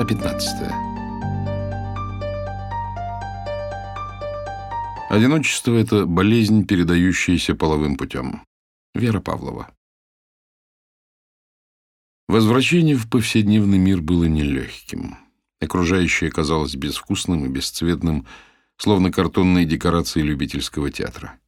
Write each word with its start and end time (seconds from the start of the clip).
Глава 0.00 0.08
15. 0.14 0.72
Одиночество— 5.10 5.74
это 5.74 6.06
болезнь, 6.06 6.64
передающаяся 6.64 7.54
половым 7.54 7.98
путем. 7.98 8.42
Вера 8.94 9.20
Павлова. 9.20 9.70
Возвращение 12.28 12.96
в 12.96 13.10
повседневный 13.10 13.76
мир 13.76 14.00
было 14.00 14.24
нелегким. 14.24 15.18
Окружающее 15.60 16.30
казалось 16.30 16.76
безвкусным 16.76 17.44
и 17.44 17.48
бесцветным, 17.48 18.26
словно 18.78 19.12
картонные 19.12 19.66
декорации 19.66 20.22
любительского 20.22 20.90
театра. 20.90 21.38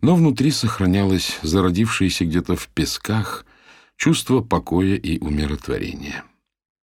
Но 0.00 0.16
внутри 0.16 0.50
сохранялось 0.50 1.38
зародившееся 1.42 2.24
где-то 2.24 2.56
в 2.56 2.66
песках 2.70 3.46
чувство 3.96 4.40
покоя 4.40 4.96
и 4.96 5.20
умиротворения. 5.20 6.24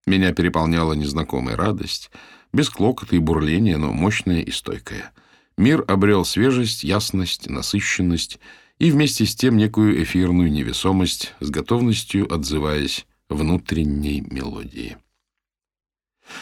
Меня 0.06 0.32
переполняла 0.32 0.94
незнакомая 0.94 1.56
радость, 1.56 2.10
без 2.52 2.68
клокота 2.68 3.16
и 3.16 3.18
бурления, 3.18 3.76
но 3.76 3.92
мощная 3.92 4.40
и 4.40 4.50
стойкая. 4.50 5.12
Мир 5.56 5.84
обрел 5.86 6.24
свежесть, 6.24 6.84
ясность, 6.84 7.48
насыщенность 7.48 8.40
и 8.78 8.90
вместе 8.90 9.26
с 9.26 9.34
тем 9.34 9.56
некую 9.56 10.02
эфирную 10.02 10.50
невесомость, 10.50 11.34
с 11.40 11.50
готовностью 11.50 12.32
отзываясь 12.32 13.06
внутренней 13.28 14.22
мелодии. 14.22 14.96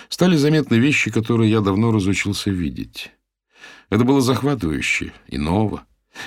Стали 0.08 0.36
заметны 0.36 0.76
вещи, 0.76 1.10
которые 1.10 1.50
я 1.50 1.60
давно 1.60 1.90
разучился 1.92 2.50
видеть. 2.50 3.10
Это 3.90 4.04
было 4.04 4.20
захватывающе 4.20 5.12
и 5.26 5.38
ново, 5.38 5.84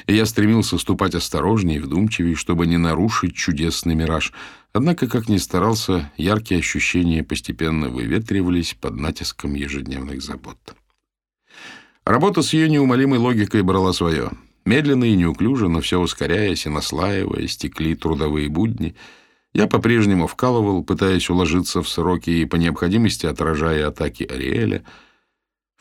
и 0.08 0.16
я 0.16 0.26
стремился 0.26 0.78
ступать 0.78 1.16
осторожнее 1.16 1.78
и 1.78 1.82
вдумчивее, 1.82 2.36
чтобы 2.36 2.68
не 2.68 2.78
нарушить 2.78 3.36
чудесный 3.36 3.96
мираж. 3.96 4.34
Однако, 4.74 5.08
как 5.08 5.30
ни 5.30 5.38
старался, 5.38 6.12
яркие 6.18 6.60
ощущения 6.60 7.24
постепенно 7.24 7.90
выветривались 7.90 8.76
под 8.80 8.96
натиском 8.96 9.54
ежедневных 9.54 10.22
забот. 10.22 10.58
Работа 12.06 12.42
с 12.42 12.54
ее 12.54 12.70
неумолимой 12.70 13.20
логикой 13.20 13.64
брала 13.64 13.94
свое. 13.94 14.32
Медленно 14.66 15.06
и 15.06 15.16
неуклюже, 15.16 15.68
но 15.68 15.82
все 15.82 16.00
ускоряясь 16.00 16.66
и 16.66 16.70
наслаивая, 16.70 17.48
стекли 17.48 17.96
трудовые 17.96 18.50
будни. 18.50 18.96
Я 19.54 19.68
по-прежнему 19.68 20.28
вкалывал, 20.28 20.84
пытаясь 20.84 21.30
уложиться 21.30 21.82
в 21.82 21.90
сроки 21.90 22.30
и 22.30 22.46
по 22.46 22.56
необходимости 22.56 23.26
отражая 23.26 23.88
атаки 23.88 24.24
Ариэля— 24.24 24.84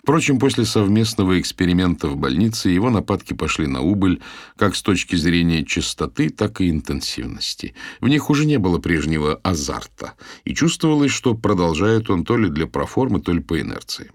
Впрочем, 0.03 0.39
после 0.39 0.65
совместного 0.65 1.39
эксперимента 1.39 2.09
в 2.09 2.17
больнице 2.17 2.71
его 2.71 2.91
нападки 2.91 3.35
пошли 3.35 3.67
на 3.67 3.83
убыль 3.83 4.23
как 4.57 4.75
с 4.75 4.83
точки 4.83 5.15
зрения 5.17 5.65
частоты, 5.65 6.31
так 6.31 6.61
и 6.61 6.71
интенсивности. 6.71 7.75
В 8.01 8.09
них 8.09 8.31
уже 8.31 8.47
не 8.47 8.59
было 8.59 8.79
прежнего 8.79 9.35
азарта, 9.43 10.15
и 10.45 10.55
чувствовалось, 10.55 11.13
что 11.13 11.35
продолжает 11.35 12.09
он 12.09 12.25
то 12.25 12.39
ли 12.39 12.49
для 12.49 12.67
проформы, 12.67 13.21
то 13.21 13.33
ли 13.33 13.41
по 13.41 13.61
инерции. 13.61 14.11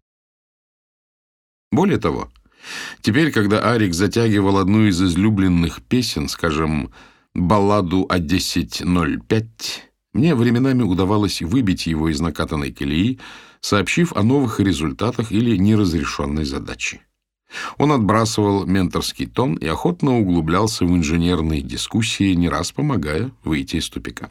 Более 1.71 1.99
того, 1.99 2.31
теперь, 3.01 3.31
когда 3.31 3.71
Арик 3.71 3.93
затягивал 3.93 4.57
одну 4.57 4.87
из 4.87 4.99
излюбленных 5.01 5.83
песен, 5.83 6.29
скажем, 6.29 6.91
балладу 7.35 8.07
о 8.09 8.17
10.05, 8.17 9.43
мне 10.13 10.33
временами 10.33 10.81
удавалось 10.81 11.41
выбить 11.41 11.87
его 11.87 12.09
из 12.09 12.21
накатанной 12.21 12.71
колеи, 12.71 13.19
сообщив 13.65 14.13
о 14.15 14.21
новых 14.21 14.59
результатах 14.59 15.31
или 15.31 15.57
неразрешенной 15.57 16.45
задаче. 16.45 17.01
Он 17.77 17.91
отбрасывал 17.91 18.65
менторский 18.65 19.25
тон 19.25 19.55
и 19.55 19.65
охотно 19.65 20.19
углублялся 20.19 20.85
в 20.85 20.91
инженерные 20.91 21.61
дискуссии, 21.61 22.33
не 22.33 22.47
раз 22.47 22.71
помогая 22.71 23.31
выйти 23.43 23.77
из 23.77 23.89
тупика. 23.89 24.29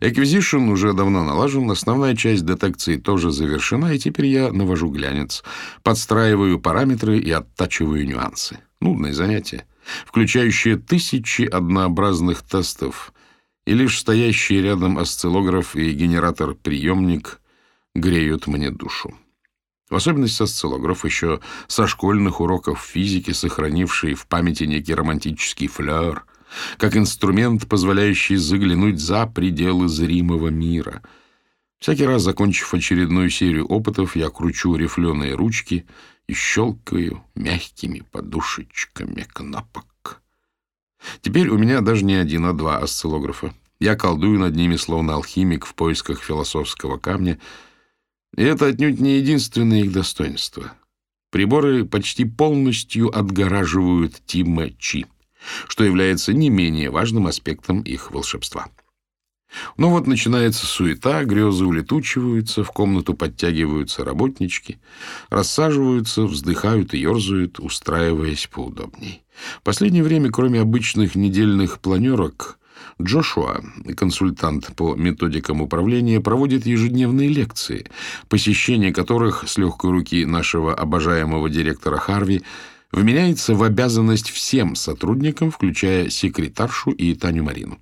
Эквизишн 0.00 0.70
уже 0.70 0.94
давно 0.94 1.22
налажен, 1.22 1.70
основная 1.70 2.16
часть 2.16 2.46
детекции 2.46 2.96
тоже 2.96 3.30
завершена, 3.30 3.92
и 3.92 3.98
теперь 3.98 4.26
я 4.26 4.52
навожу 4.52 4.88
глянец, 4.88 5.42
подстраиваю 5.82 6.58
параметры 6.58 7.18
и 7.18 7.30
оттачиваю 7.30 8.06
нюансы. 8.06 8.58
Нудное 8.80 9.12
занятие, 9.12 9.66
включающее 10.06 10.76
тысячи 10.76 11.42
однообразных 11.42 12.40
тестов, 12.40 13.12
и 13.66 13.74
лишь 13.74 13.98
стоящий 13.98 14.62
рядом 14.62 14.96
осциллограф 14.96 15.76
и 15.76 15.92
генератор-приемник 15.92 17.40
греют 18.00 18.46
мне 18.46 18.70
душу. 18.70 19.14
В 19.90 19.96
особенности 19.96 20.42
осциллограф 20.42 21.04
еще 21.04 21.40
со 21.66 21.86
школьных 21.86 22.40
уроков 22.40 22.80
физики, 22.80 23.30
сохранивший 23.30 24.14
в 24.14 24.26
памяти 24.26 24.64
некий 24.64 24.94
романтический 24.94 25.66
флер, 25.66 26.24
как 26.76 26.96
инструмент, 26.96 27.66
позволяющий 27.68 28.36
заглянуть 28.36 29.00
за 29.00 29.26
пределы 29.26 29.88
зримого 29.88 30.48
мира. 30.48 31.02
Всякий 31.78 32.04
раз, 32.04 32.22
закончив 32.22 32.74
очередную 32.74 33.30
серию 33.30 33.66
опытов, 33.66 34.16
я 34.16 34.28
кручу 34.28 34.74
рифленые 34.76 35.34
ручки 35.34 35.86
и 36.26 36.34
щелкаю 36.34 37.22
мягкими 37.34 38.02
подушечками 38.10 39.26
кнопок. 39.32 40.20
Теперь 41.22 41.48
у 41.48 41.56
меня 41.56 41.80
даже 41.80 42.04
не 42.04 42.16
один, 42.16 42.44
а 42.44 42.52
два 42.52 42.78
осциллографа. 42.78 43.54
Я 43.80 43.94
колдую 43.94 44.40
над 44.40 44.56
ними, 44.56 44.76
словно 44.76 45.14
алхимик 45.14 45.64
в 45.64 45.74
поисках 45.74 46.20
философского 46.20 46.98
камня— 46.98 47.38
и 48.36 48.42
это 48.42 48.66
отнюдь 48.66 49.00
не 49.00 49.18
единственное 49.18 49.82
их 49.82 49.92
достоинство. 49.92 50.72
Приборы 51.30 51.84
почти 51.84 52.24
полностью 52.24 53.16
отгораживают 53.16 54.22
Тима 54.26 54.70
Чи, 54.78 55.06
что 55.68 55.84
является 55.84 56.32
не 56.32 56.48
менее 56.48 56.90
важным 56.90 57.26
аспектом 57.26 57.82
их 57.82 58.10
волшебства. 58.10 58.68
Но 59.76 59.90
вот 59.90 60.06
начинается 60.06 60.66
суета, 60.66 61.24
грезы 61.24 61.64
улетучиваются, 61.64 62.64
в 62.64 62.70
комнату 62.70 63.14
подтягиваются 63.14 64.04
работнички, 64.04 64.78
рассаживаются, 65.30 66.24
вздыхают 66.24 66.92
и 66.94 66.98
ерзают, 66.98 67.58
устраиваясь 67.58 68.46
поудобней. 68.46 69.22
В 69.58 69.62
последнее 69.62 70.02
время, 70.02 70.30
кроме 70.30 70.60
обычных 70.60 71.14
недельных 71.14 71.80
планерок, 71.80 72.57
Джошуа, 73.00 73.62
консультант 73.96 74.74
по 74.76 74.94
методикам 74.94 75.60
управления, 75.62 76.20
проводит 76.20 76.66
ежедневные 76.66 77.28
лекции, 77.28 77.86
посещение 78.28 78.92
которых 78.92 79.44
с 79.48 79.56
легкой 79.58 79.90
руки 79.92 80.24
нашего 80.24 80.74
обожаемого 80.74 81.48
директора 81.48 81.98
Харви 81.98 82.42
вменяется 82.92 83.54
в 83.54 83.62
обязанность 83.62 84.30
всем 84.30 84.74
сотрудникам, 84.74 85.50
включая 85.50 86.08
секретаршу 86.08 86.90
и 86.90 87.14
Таню 87.14 87.44
Марину. 87.44 87.78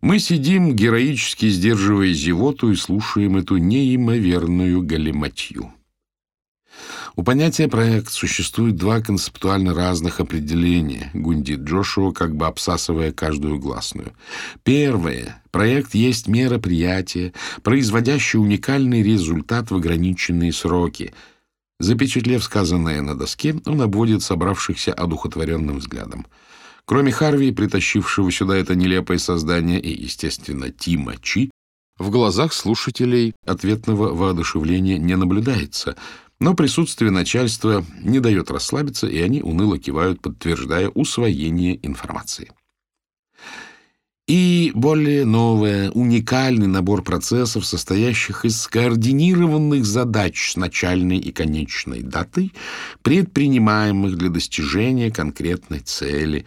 Мы 0.00 0.20
сидим, 0.20 0.76
героически 0.76 1.48
сдерживая 1.48 2.12
зевоту, 2.12 2.70
и 2.70 2.76
слушаем 2.76 3.36
эту 3.36 3.56
неимоверную 3.56 4.80
галиматью. 4.82 5.72
У 7.18 7.24
понятия 7.24 7.66
«проект» 7.66 8.12
существует 8.12 8.76
два 8.76 9.00
концептуально 9.00 9.74
разных 9.74 10.20
определения, 10.20 11.10
гундит 11.14 11.62
Джошуа, 11.62 12.12
как 12.12 12.36
бы 12.36 12.46
обсасывая 12.46 13.10
каждую 13.10 13.58
гласную. 13.58 14.12
Первое. 14.62 15.42
Проект 15.50 15.96
есть 15.96 16.28
мероприятие, 16.28 17.32
производящее 17.64 18.40
уникальный 18.40 19.02
результат 19.02 19.72
в 19.72 19.74
ограниченные 19.74 20.52
сроки. 20.52 21.12
Запечатлев 21.80 22.44
сказанное 22.44 23.02
на 23.02 23.16
доске, 23.16 23.60
он 23.66 23.82
обводит 23.82 24.22
собравшихся 24.22 24.94
одухотворенным 24.94 25.78
взглядом. 25.78 26.24
Кроме 26.84 27.10
Харви, 27.10 27.50
притащившего 27.50 28.30
сюда 28.30 28.56
это 28.56 28.76
нелепое 28.76 29.18
создание, 29.18 29.80
и, 29.80 30.04
естественно, 30.04 30.70
Тима 30.70 31.16
Чи, 31.20 31.50
в 31.98 32.10
глазах 32.10 32.52
слушателей 32.52 33.34
ответного 33.44 34.14
воодушевления 34.14 34.98
не 34.98 35.16
наблюдается— 35.16 35.96
но 36.40 36.54
присутствие 36.54 37.10
начальства 37.10 37.84
не 38.00 38.20
дает 38.20 38.50
расслабиться, 38.50 39.06
и 39.06 39.20
они 39.20 39.42
уныло 39.42 39.78
кивают, 39.78 40.20
подтверждая 40.20 40.88
усвоение 40.88 41.84
информации. 41.84 42.52
И 44.28 44.72
более 44.74 45.24
новое, 45.24 45.90
уникальный 45.90 46.66
набор 46.66 47.02
процессов, 47.02 47.64
состоящих 47.64 48.44
из 48.44 48.60
скоординированных 48.60 49.86
задач 49.86 50.50
с 50.50 50.56
начальной 50.56 51.16
и 51.16 51.32
конечной 51.32 52.02
датой, 52.02 52.52
предпринимаемых 53.00 54.16
для 54.16 54.28
достижения 54.28 55.10
конкретной 55.10 55.80
цели. 55.80 56.44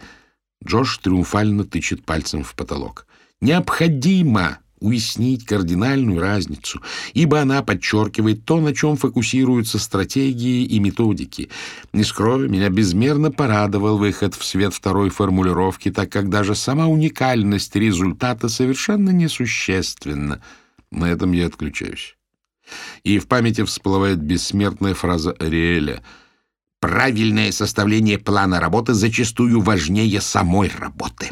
Джош 0.64 0.98
триумфально 0.98 1.64
тычет 1.64 2.04
пальцем 2.04 2.44
в 2.44 2.54
потолок. 2.54 3.08
Необходимо 3.40 4.58
уяснить 4.82 5.46
кардинальную 5.46 6.20
разницу, 6.20 6.82
ибо 7.14 7.40
она 7.40 7.62
подчеркивает 7.62 8.44
то, 8.44 8.60
на 8.60 8.74
чем 8.74 8.96
фокусируются 8.96 9.78
стратегии 9.78 10.64
и 10.64 10.78
методики. 10.80 11.48
Не 11.92 12.04
скрою, 12.04 12.50
меня 12.50 12.68
безмерно 12.68 13.30
порадовал 13.30 13.98
выход 13.98 14.34
в 14.34 14.44
свет 14.44 14.74
второй 14.74 15.10
формулировки, 15.10 15.90
так 15.90 16.10
как 16.10 16.28
даже 16.28 16.54
сама 16.54 16.86
уникальность 16.86 17.74
результата 17.76 18.48
совершенно 18.48 19.10
несущественна. 19.10 20.42
На 20.90 21.10
этом 21.10 21.32
я 21.32 21.46
отключаюсь. 21.46 22.16
И 23.04 23.18
в 23.18 23.26
памяти 23.26 23.64
всплывает 23.64 24.18
бессмертная 24.18 24.94
фраза 24.94 25.32
Ариэля 25.32 26.02
«Правильное 26.80 27.52
составление 27.52 28.18
плана 28.18 28.60
работы 28.60 28.94
зачастую 28.94 29.60
важнее 29.60 30.20
самой 30.20 30.70
работы». 30.78 31.30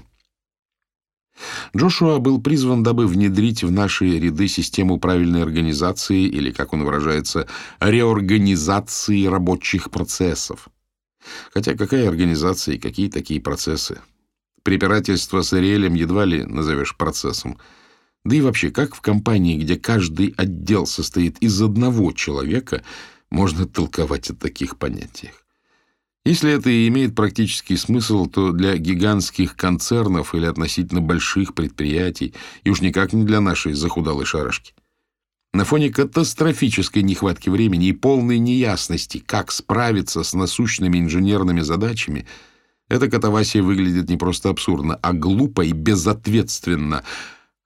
Джошуа 1.76 2.18
был 2.18 2.40
призван, 2.40 2.82
дабы 2.82 3.06
внедрить 3.06 3.62
в 3.62 3.70
наши 3.70 4.18
ряды 4.18 4.48
систему 4.48 4.98
правильной 4.98 5.42
организации 5.42 6.24
или, 6.24 6.50
как 6.50 6.72
он 6.72 6.84
выражается, 6.84 7.46
реорганизации 7.80 9.26
рабочих 9.26 9.90
процессов. 9.90 10.68
Хотя 11.52 11.74
какая 11.74 12.08
организация 12.08 12.76
и 12.76 12.78
какие 12.78 13.08
такие 13.08 13.40
процессы? 13.40 14.00
Препирательство 14.62 15.42
с 15.42 15.52
Ариэлем 15.52 15.94
едва 15.94 16.24
ли 16.24 16.44
назовешь 16.44 16.96
процессом. 16.96 17.58
Да 18.24 18.36
и 18.36 18.40
вообще, 18.40 18.70
как 18.70 18.94
в 18.94 19.00
компании, 19.00 19.56
где 19.56 19.76
каждый 19.76 20.34
отдел 20.36 20.86
состоит 20.86 21.38
из 21.38 21.60
одного 21.62 22.12
человека, 22.12 22.82
можно 23.30 23.66
толковать 23.66 24.30
о 24.30 24.34
таких 24.34 24.76
понятиях? 24.76 25.39
Если 26.24 26.52
это 26.52 26.68
и 26.68 26.86
имеет 26.88 27.14
практический 27.14 27.76
смысл, 27.76 28.26
то 28.26 28.52
для 28.52 28.76
гигантских 28.76 29.56
концернов 29.56 30.34
или 30.34 30.44
относительно 30.44 31.00
больших 31.00 31.54
предприятий, 31.54 32.34
и 32.62 32.70
уж 32.70 32.82
никак 32.82 33.14
не 33.14 33.24
для 33.24 33.40
нашей 33.40 33.72
захудалой 33.72 34.26
шарашки. 34.26 34.74
На 35.52 35.64
фоне 35.64 35.90
катастрофической 35.90 37.02
нехватки 37.02 37.48
времени 37.48 37.88
и 37.88 37.92
полной 37.92 38.38
неясности, 38.38 39.18
как 39.18 39.50
справиться 39.50 40.22
с 40.22 40.34
насущными 40.34 40.98
инженерными 40.98 41.60
задачами, 41.60 42.26
эта 42.88 43.08
катавасия 43.08 43.62
выглядит 43.62 44.08
не 44.10 44.16
просто 44.16 44.50
абсурдно, 44.50 44.96
а 44.96 45.12
глупо 45.12 45.62
и 45.62 45.72
безответственно. 45.72 47.02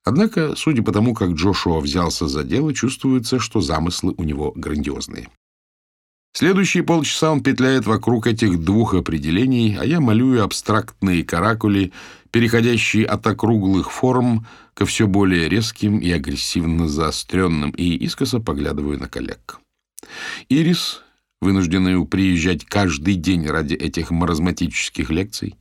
Однако, 0.04 0.54
судя 0.54 0.82
по 0.82 0.92
тому, 0.92 1.12
как 1.14 1.30
Джошуа 1.30 1.80
взялся 1.80 2.28
за 2.28 2.44
дело, 2.44 2.72
чувствуется, 2.72 3.38
что 3.38 3.60
замыслы 3.60 4.14
у 4.16 4.22
него 4.22 4.52
грандиозные. 4.54 5.28
Следующие 6.36 6.82
полчаса 6.82 7.30
он 7.30 7.44
петляет 7.44 7.86
вокруг 7.86 8.26
этих 8.26 8.58
двух 8.58 8.94
определений, 8.94 9.76
а 9.78 9.84
я 9.84 10.00
малюю 10.00 10.42
абстрактные 10.42 11.22
каракули, 11.22 11.92
переходящие 12.32 13.06
от 13.06 13.24
округлых 13.24 13.92
форм 13.92 14.44
ко 14.74 14.84
все 14.84 15.06
более 15.06 15.48
резким 15.48 15.98
и 15.98 16.10
агрессивно 16.10 16.88
заостренным, 16.88 17.70
и 17.70 17.94
искоса 18.04 18.40
поглядываю 18.40 18.98
на 18.98 19.08
коллег. 19.08 19.60
Ирис, 20.48 21.02
вынужденную 21.40 22.04
приезжать 22.04 22.64
каждый 22.64 23.14
день 23.14 23.46
ради 23.46 23.74
этих 23.74 24.10
маразматических 24.10 25.10
лекций, 25.10 25.54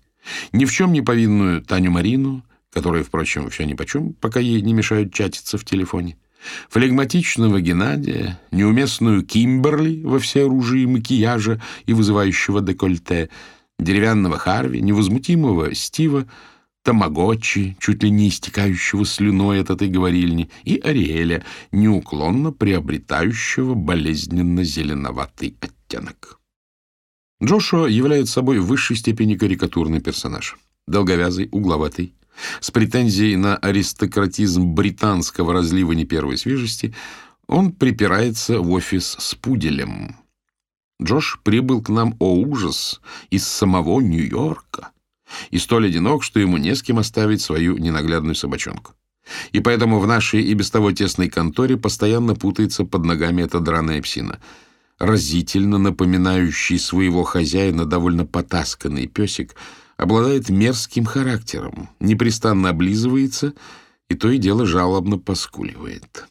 ни 0.53 0.65
в 0.65 0.71
чем 0.71 0.91
не 0.91 1.03
повинную 1.03 1.61
Таню 1.61 1.91
Марину, 1.91 2.43
которая, 2.71 3.03
впрочем, 3.03 3.51
все 3.51 3.65
нипочем, 3.65 4.13
пока 4.13 4.39
ей 4.39 4.59
не 4.61 4.73
мешают 4.73 5.13
чатиться 5.13 5.59
в 5.59 5.65
телефоне, 5.65 6.17
флегматичного 6.69 7.61
Геннадия, 7.61 8.39
неуместную 8.51 9.23
Кимберли 9.23 10.03
во 10.03 10.19
всеоружии 10.19 10.85
макияжа 10.85 11.61
и 11.85 11.93
вызывающего 11.93 12.61
декольте, 12.61 13.29
деревянного 13.79 14.37
Харви, 14.37 14.81
невозмутимого 14.81 15.73
Стива, 15.75 16.27
Тамагочи, 16.83 17.77
чуть 17.79 18.03
ли 18.03 18.09
не 18.09 18.27
истекающего 18.27 19.05
слюной 19.05 19.61
от 19.61 19.69
этой 19.69 19.87
говорильни, 19.87 20.49
и 20.65 20.77
Ариэля, 20.77 21.45
неуклонно 21.71 22.51
приобретающего 22.51 23.73
болезненно-зеленоватый 23.73 25.55
оттенок. 25.61 26.41
Джошуа 27.41 27.87
является 27.87 28.33
собой 28.33 28.59
в 28.59 28.65
высшей 28.65 28.97
степени 28.97 29.35
карикатурный 29.35 30.01
персонаж. 30.01 30.57
Долговязый, 30.87 31.47
угловатый, 31.51 32.13
с 32.59 32.71
претензией 32.71 33.35
на 33.35 33.57
аристократизм 33.57 34.73
британского 34.73 35.53
разлива 35.53 35.93
не 35.93 36.05
первой 36.05 36.37
свежести, 36.37 36.93
он 37.47 37.71
припирается 37.71 38.59
в 38.59 38.71
офис 38.71 39.15
с 39.19 39.35
пуделем. 39.35 40.17
Джош 41.01 41.39
прибыл 41.43 41.81
к 41.81 41.89
нам, 41.89 42.15
о 42.19 42.33
ужас, 42.35 43.01
из 43.29 43.45
самого 43.45 43.99
Нью-Йорка, 43.99 44.91
и 45.51 45.57
столь 45.57 45.87
одинок, 45.87 46.23
что 46.23 46.39
ему 46.39 46.57
не 46.57 46.75
с 46.75 46.81
кем 46.81 46.99
оставить 46.99 47.41
свою 47.41 47.77
ненаглядную 47.77 48.35
собачонку. 48.35 48.93
И 49.51 49.59
поэтому 49.59 49.99
в 49.99 50.07
нашей 50.07 50.43
и 50.43 50.53
без 50.53 50.69
того 50.69 50.91
тесной 50.91 51.29
конторе 51.29 51.77
постоянно 51.77 52.35
путается 52.35 52.83
под 52.83 53.05
ногами 53.05 53.41
эта 53.41 53.59
драная 53.59 54.01
псина. 54.01 54.39
Разительно 54.99 55.77
напоминающий 55.77 56.77
своего 56.77 57.23
хозяина 57.23 57.85
довольно 57.85 58.25
потасканный 58.25 59.07
песик— 59.07 59.55
обладает 60.03 60.49
мерзким 60.49 61.05
характером, 61.05 61.89
непрестанно 61.99 62.69
облизывается 62.69 63.53
и 64.09 64.15
то 64.15 64.29
и 64.29 64.37
дело 64.37 64.65
жалобно 64.65 65.17
поскуливает. 65.17 66.25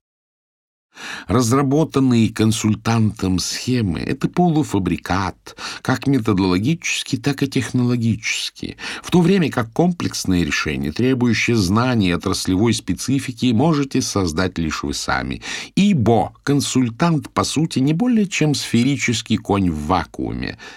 Разработанные 1.27 2.29
консультантом 2.29 3.39
схемы— 3.39 4.01
это 4.01 4.29
полуфабрикат, 4.29 5.57
как 5.81 6.07
методологически, 6.07 7.17
так 7.17 7.43
и 7.43 7.49
технологически, 7.49 8.77
в 9.03 9.11
то 9.11 9.23
время 9.23 9.51
как 9.51 9.73
комплексное 9.73 10.45
решение, 10.45 10.93
требующее 10.93 11.57
знаний 11.57 12.13
отраслевой 12.13 12.75
специфики, 12.75 13.53
можете 13.53 14.03
создать 14.03 14.59
лишь 14.59 14.83
вы 14.83 14.93
сами, 14.93 15.41
ибо 15.75 16.35
консультант, 16.43 17.31
по 17.31 17.43
сути, 17.43 17.79
не 17.79 17.95
более 17.95 18.29
чем 18.29 18.55
сферический 18.55 19.39
конь 19.39 19.71
в 19.71 19.87
вакууме— 19.87 20.59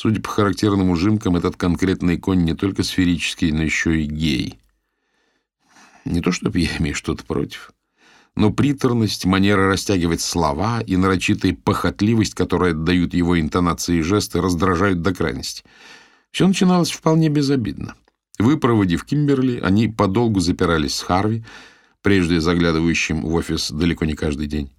Судя 0.00 0.22
по 0.22 0.28
характерным 0.28 0.90
ужимкам, 0.90 1.34
этот 1.34 1.56
конкретный 1.56 2.18
конь 2.18 2.44
не 2.44 2.54
только 2.54 2.84
сферический, 2.84 3.50
но 3.50 3.64
еще 3.64 4.00
и 4.00 4.04
гей. 4.04 4.60
Не 6.04 6.20
то 6.20 6.30
чтобы 6.30 6.60
я 6.60 6.68
имею 6.78 6.94
что-то 6.94 7.24
против, 7.24 7.72
но 8.36 8.52
приторность, 8.52 9.24
манера 9.24 9.66
растягивать 9.66 10.20
слова 10.20 10.82
и 10.82 10.96
нарочитая 10.96 11.52
похотливость, 11.52 12.34
которые 12.34 12.74
отдают 12.74 13.12
его 13.12 13.40
интонации 13.40 13.96
и 13.96 14.02
жесты, 14.02 14.40
раздражают 14.40 15.02
до 15.02 15.12
крайности. 15.12 15.64
Все 16.30 16.46
начиналось 16.46 16.92
вполне 16.92 17.28
безобидно. 17.28 17.96
Выпроводив 18.38 19.04
Кимберли, 19.04 19.58
они 19.58 19.88
подолгу 19.88 20.38
запирались 20.38 20.94
с 20.94 21.02
Харви, 21.02 21.44
прежде 22.02 22.40
заглядывающим 22.40 23.22
в 23.22 23.34
офис 23.34 23.72
далеко 23.72 24.04
не 24.04 24.14
каждый 24.14 24.46
день. 24.46 24.70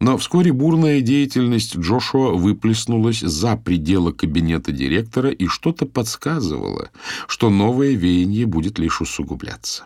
Но 0.00 0.16
вскоре 0.18 0.52
бурная 0.52 1.00
деятельность 1.00 1.76
Джошуа 1.76 2.32
выплеснулась 2.32 3.20
за 3.20 3.56
пределы 3.56 4.12
кабинета 4.12 4.72
директора, 4.72 5.30
и 5.30 5.46
что-то 5.46 5.86
подсказывало, 5.86 6.90
что 7.26 7.50
новое 7.50 7.92
веяние 7.92 8.46
будет 8.46 8.78
лишь 8.78 9.00
усугубляться. 9.00 9.84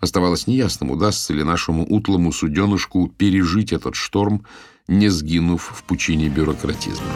Оставалось 0.00 0.46
неясным, 0.46 0.90
удастся 0.90 1.32
ли 1.32 1.42
нашему 1.42 1.84
утлому 1.84 2.32
суденышку 2.32 3.08
пережить 3.08 3.72
этот 3.72 3.94
шторм, 3.94 4.46
не 4.88 5.08
сгинув 5.08 5.72
в 5.76 5.82
пучине 5.82 6.28
бюрократизма. 6.28 7.06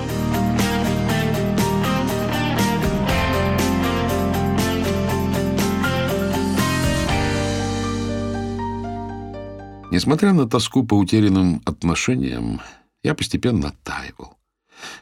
Несмотря 10.00 10.32
на 10.32 10.48
тоску 10.48 10.82
по 10.82 10.94
утерянным 10.94 11.60
отношениям, 11.66 12.62
я 13.02 13.14
постепенно 13.14 13.68
оттаивал, 13.68 14.38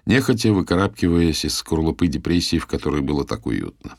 нехотя 0.06 0.52
выкарабкиваясь 0.52 1.44
из 1.44 1.54
скорлупы 1.54 2.08
депрессии, 2.08 2.58
в 2.58 2.66
которой 2.66 3.00
было 3.00 3.24
так 3.24 3.46
уютно. 3.46 3.94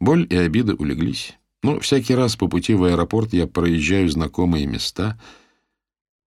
Боль 0.00 0.26
и 0.30 0.34
обида 0.34 0.74
улеглись, 0.74 1.36
но 1.62 1.80
всякий 1.80 2.14
раз 2.14 2.34
по 2.34 2.48
пути 2.48 2.72
в 2.72 2.84
аэропорт 2.84 3.34
я 3.34 3.46
проезжаю 3.46 4.08
знакомые 4.08 4.64
места, 4.64 5.20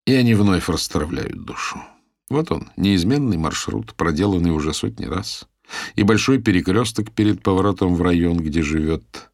и 0.05 0.13
они 0.13 0.36
вновь 0.36 0.69
расстравляют 0.69 1.43
душу. 1.43 1.81
Вот 2.29 2.51
он, 2.51 2.69
неизменный 2.77 3.38
маршрут, 3.38 3.96
проделанный 3.96 4.51
уже 4.51 4.72
сотни 4.72 5.05
раз, 5.05 5.48
и 5.96 6.03
большой 6.03 6.39
перекресток 6.39 7.12
перед 7.12 7.41
поворотом 7.41 7.96
в 7.96 8.03
район, 8.03 8.38
где 8.38 8.62
живет 8.62 9.31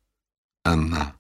она. 0.64 1.14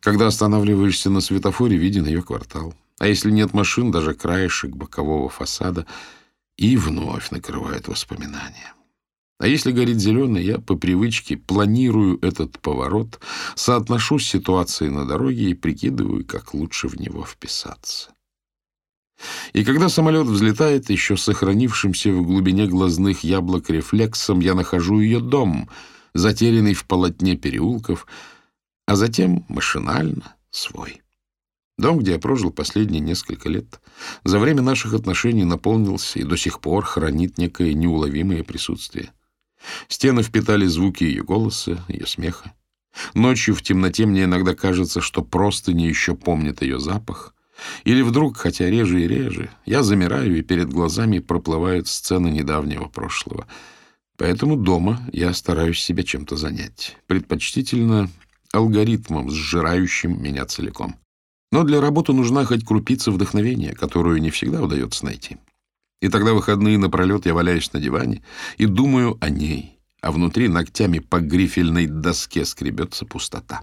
Когда 0.00 0.26
останавливаешься 0.26 1.10
на 1.10 1.20
светофоре, 1.20 1.76
виден 1.76 2.06
ее 2.06 2.22
квартал. 2.22 2.74
А 2.98 3.06
если 3.06 3.30
нет 3.30 3.54
машин, 3.54 3.90
даже 3.90 4.14
краешек 4.14 4.70
бокового 4.70 5.28
фасада, 5.28 5.86
и 6.56 6.76
вновь 6.76 7.30
накрывает 7.30 7.88
воспоминания. 7.88 8.74
А 9.40 9.48
если 9.48 9.72
горит 9.72 9.98
зеленый, 9.98 10.44
я 10.44 10.58
по 10.58 10.76
привычке 10.76 11.36
планирую 11.36 12.18
этот 12.22 12.58
поворот, 12.60 13.20
соотношу 13.56 14.18
с 14.18 14.26
ситуацией 14.26 14.90
на 14.90 15.06
дороге 15.06 15.50
и 15.50 15.54
прикидываю, 15.54 16.24
как 16.24 16.54
лучше 16.54 16.88
в 16.88 16.98
него 17.00 17.24
вписаться. 17.24 18.10
И 19.52 19.64
когда 19.64 19.88
самолет 19.88 20.26
взлетает, 20.26 20.90
еще 20.90 21.16
сохранившимся 21.16 22.12
в 22.12 22.24
глубине 22.24 22.66
глазных 22.66 23.24
яблок 23.24 23.70
рефлексом, 23.70 24.40
я 24.40 24.54
нахожу 24.54 25.00
ее 25.00 25.20
дом, 25.20 25.68
затерянный 26.14 26.74
в 26.74 26.84
полотне 26.84 27.36
переулков, 27.36 28.06
а 28.86 28.96
затем 28.96 29.44
машинально 29.48 30.34
свой. 30.50 31.02
Дом, 31.76 31.98
где 31.98 32.12
я 32.12 32.18
прожил 32.18 32.52
последние 32.52 33.00
несколько 33.00 33.48
лет, 33.48 33.80
за 34.22 34.38
время 34.38 34.62
наших 34.62 34.94
отношений 34.94 35.44
наполнился 35.44 36.20
и 36.20 36.24
до 36.24 36.36
сих 36.36 36.60
пор 36.60 36.84
хранит 36.84 37.36
некое 37.36 37.74
неуловимое 37.74 38.44
присутствие. 38.44 39.10
Стены 39.88 40.22
впитали 40.22 40.66
звуки 40.66 41.04
ее 41.04 41.24
голоса, 41.24 41.84
ее 41.88 42.06
смеха. 42.06 42.52
Ночью 43.14 43.54
в 43.56 43.62
темноте 43.62 44.06
мне 44.06 44.24
иногда 44.24 44.54
кажется, 44.54 45.00
что 45.00 45.22
просто 45.22 45.72
не 45.72 45.88
еще 45.88 46.14
помнит 46.14 46.62
ее 46.62 46.78
запах. 46.78 47.34
Или 47.84 48.02
вдруг, 48.02 48.36
хотя 48.36 48.68
реже 48.68 49.02
и 49.02 49.08
реже, 49.08 49.50
я 49.64 49.82
замираю, 49.82 50.38
и 50.38 50.42
перед 50.42 50.70
глазами 50.70 51.18
проплывают 51.18 51.88
сцены 51.88 52.28
недавнего 52.28 52.86
прошлого. 52.86 53.46
Поэтому 54.16 54.56
дома 54.56 55.00
я 55.12 55.32
стараюсь 55.34 55.80
себя 55.80 56.02
чем-то 56.04 56.36
занять. 56.36 56.96
Предпочтительно 57.06 58.10
алгоритмом, 58.54 59.30
сжирающим 59.30 60.22
меня 60.22 60.46
целиком. 60.46 60.96
Но 61.52 61.62
для 61.62 61.80
работы 61.80 62.12
нужна 62.12 62.44
хоть 62.44 62.64
крупица 62.64 63.10
вдохновения, 63.10 63.74
которую 63.74 64.20
не 64.20 64.30
всегда 64.30 64.62
удается 64.62 65.04
найти. 65.04 65.38
И 66.00 66.08
тогда 66.08 66.34
выходные 66.34 66.78
напролет 66.78 67.26
я 67.26 67.34
валяюсь 67.34 67.72
на 67.72 67.80
диване 67.80 68.22
и 68.56 68.66
думаю 68.66 69.16
о 69.20 69.30
ней, 69.30 69.78
а 70.00 70.12
внутри 70.12 70.48
ногтями 70.48 70.98
по 70.98 71.20
грифельной 71.20 71.86
доске 71.86 72.44
скребется 72.44 73.06
пустота. 73.06 73.62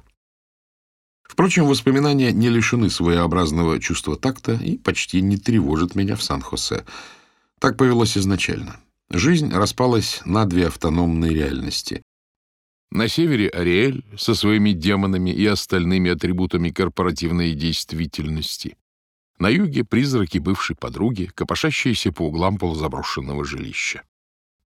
Впрочем, 1.23 1.65
воспоминания 1.65 2.31
не 2.31 2.49
лишены 2.49 2.89
своеобразного 2.89 3.79
чувства 3.79 4.17
такта 4.17 4.53
и 4.53 4.77
почти 4.77 5.21
не 5.21 5.37
тревожат 5.37 5.95
меня 5.95 6.15
в 6.15 6.23
Сан-Хосе. 6.23 6.83
Так 7.59 7.77
повелось 7.77 8.17
изначально. 8.17 8.81
Жизнь 9.09 9.51
распалась 9.53 10.21
на 10.25 10.45
две 10.45 10.67
автономные 10.67 11.33
реальности. 11.33 12.01
На 12.91 13.07
севере 13.07 13.47
Ариэль 13.47 14.03
со 14.17 14.35
своими 14.35 14.71
демонами 14.71 15.29
и 15.29 15.45
остальными 15.45 16.11
атрибутами 16.11 16.71
корпоративной 16.71 17.53
действительности. 17.53 18.75
На 19.39 19.47
юге 19.47 19.85
призраки 19.85 20.39
бывшей 20.39 20.75
подруги, 20.75 21.31
копошащиеся 21.33 22.11
по 22.11 22.23
углам 22.23 22.57
полузаброшенного 22.57 23.45
жилища. 23.45 24.03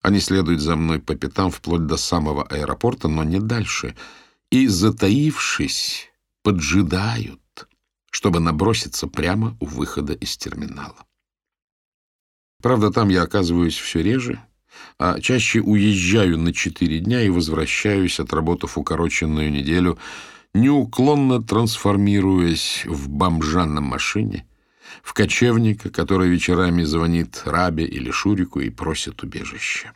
Они 0.00 0.20
следуют 0.20 0.60
за 0.60 0.76
мной 0.76 1.00
по 1.00 1.16
пятам 1.16 1.50
вплоть 1.50 1.86
до 1.86 1.96
самого 1.96 2.44
аэропорта, 2.44 3.08
но 3.08 3.24
не 3.24 3.40
дальше. 3.40 3.96
И, 4.48 4.68
затаившись, 4.68 6.12
поджидают, 6.42 7.68
чтобы 8.10 8.38
наброситься 8.38 9.08
прямо 9.08 9.56
у 9.58 9.66
выхода 9.66 10.12
из 10.12 10.36
терминала. 10.36 11.04
Правда, 12.62 12.92
там 12.92 13.08
я 13.08 13.22
оказываюсь 13.22 13.76
все 13.76 14.02
реже, 14.02 14.40
а 14.98 15.20
чаще 15.20 15.60
уезжаю 15.60 16.38
на 16.38 16.52
четыре 16.52 17.00
дня 17.00 17.22
и 17.22 17.28
возвращаюсь, 17.28 18.20
отработав 18.20 18.78
укороченную 18.78 19.50
неделю, 19.50 19.98
неуклонно 20.54 21.42
трансформируясь 21.42 22.84
в 22.86 23.08
бомжа 23.08 23.66
на 23.66 23.80
машине, 23.80 24.46
в 25.02 25.12
кочевника, 25.12 25.90
который 25.90 26.28
вечерами 26.28 26.84
звонит 26.84 27.42
Рабе 27.44 27.84
или 27.84 28.10
Шурику 28.10 28.60
и 28.60 28.70
просит 28.70 29.22
убежища. 29.22 29.92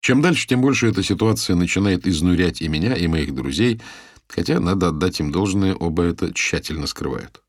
Чем 0.00 0.20
дальше, 0.20 0.46
тем 0.48 0.60
больше 0.60 0.88
эта 0.88 1.02
ситуация 1.02 1.56
начинает 1.56 2.06
изнурять 2.06 2.60
и 2.60 2.68
меня, 2.68 2.94
и 2.94 3.06
моих 3.06 3.34
друзей, 3.34 3.80
хотя, 4.28 4.60
надо 4.60 4.88
отдать 4.88 5.20
им 5.20 5.30
должное, 5.30 5.74
оба 5.74 6.02
это 6.02 6.34
тщательно 6.34 6.86
скрывают. 6.86 7.42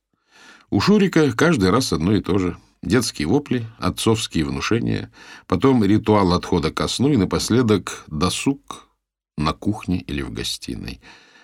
У 0.69 0.79
Шурика 0.79 1.31
каждый 1.33 1.71
раз 1.71 1.91
одно 1.93 2.15
и 2.15 2.21
то 2.21 2.37
же— 2.37 2.57
Детские 2.83 3.29
вопли, 3.29 3.65
отцовские 3.79 4.43
внушения, 4.43 5.09
потом 5.47 5.85
ритуал 5.85 6.33
отхода 6.33 6.69
ко 6.69 6.89
сну 6.89 7.13
и 7.13 7.17
напоследок 7.17 8.03
досуг 8.07 8.89
на 9.37 9.53
кухне 9.53 10.01
или 10.01 10.21
в 10.21 10.33
гостиной. 10.33 10.99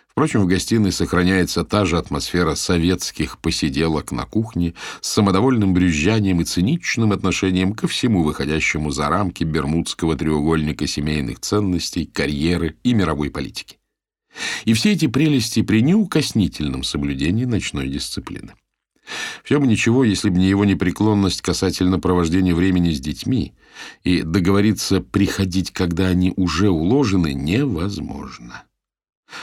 Впрочем, 0.09 0.41
в 0.41 0.47
гостиной 0.47 0.91
сохраняется 0.91 1.63
та 1.63 1.85
же 1.85 1.97
атмосфера 1.97 2.55
советских 2.55 3.37
посиделок 3.37 4.11
на 4.11 4.25
кухне 4.25 4.73
с 4.99 5.07
самодовольным 5.07 5.73
брюзжанием 5.73 6.41
и 6.41 6.43
циничным 6.43 7.13
отношением 7.13 7.73
ко 7.73 7.87
всему 7.87 8.23
выходящему 8.23 8.91
за 8.91 9.07
рамки 9.07 9.45
бермудского 9.45 10.17
треугольника 10.17 10.87
семейных 10.87 11.39
ценностей, 11.39 12.05
карьеры 12.05 12.75
и 12.83 12.93
мировой 12.93 13.31
политики. 13.31 13.77
И 14.65 14.73
все 14.73 14.91
эти 14.91 15.07
прелести 15.07 15.61
при 15.61 15.81
неукоснительном 15.83 16.83
соблюдении 16.83 17.45
ночной 17.45 17.87
дисциплины. 17.87 18.55
Все 19.43 19.59
бы 19.59 19.67
ничего, 19.67 20.03
если 20.03 20.29
бы 20.29 20.37
не 20.37 20.47
его 20.47 20.65
непреклонность 20.65 21.41
касательно 21.41 21.99
провождения 21.99 22.53
времени 22.53 22.91
с 22.91 22.99
детьми, 22.99 23.53
и 24.03 24.21
договориться 24.21 25.01
приходить, 25.01 25.71
когда 25.71 26.07
они 26.07 26.33
уже 26.35 26.69
уложены, 26.69 27.33
невозможно. 27.33 28.63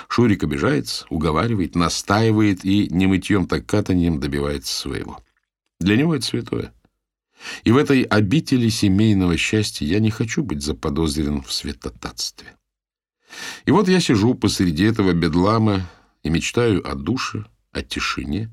Шурик 0.08 0.44
обижается, 0.44 1.06
уговаривает, 1.10 1.74
настаивает 1.74 2.64
и 2.64 2.88
не 2.90 3.06
мытьем, 3.06 3.46
так 3.46 3.66
катанием 3.66 4.20
добивается 4.20 4.76
своего. 4.76 5.22
Для 5.80 5.96
него 5.96 6.14
это 6.14 6.24
святое. 6.24 6.72
И 7.64 7.70
в 7.70 7.76
этой 7.76 8.02
обители 8.02 8.68
семейного 8.68 9.36
счастья 9.36 9.86
я 9.86 10.00
не 10.00 10.10
хочу 10.10 10.42
быть 10.42 10.62
заподозрен 10.62 11.42
в 11.42 11.52
святотатстве. 11.52 12.56
И 13.64 13.70
вот 13.70 13.88
я 13.88 14.00
сижу 14.00 14.34
посреди 14.34 14.84
этого 14.84 15.12
бедлама 15.12 15.88
и 16.22 16.30
мечтаю 16.30 16.88
о 16.88 16.94
душе, 16.94 17.44
о 17.72 17.82
тишине, 17.82 18.50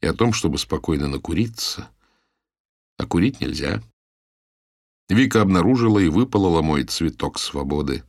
и 0.00 0.06
о 0.06 0.14
том, 0.14 0.32
чтобы 0.32 0.58
спокойно 0.58 1.08
накуриться. 1.08 1.88
А 2.96 3.06
курить 3.06 3.40
нельзя. 3.40 3.82
Вика 5.08 5.40
обнаружила 5.40 5.98
и 5.98 6.08
выпалала 6.08 6.62
мой 6.62 6.84
цветок 6.84 7.38
свободы. 7.38 8.04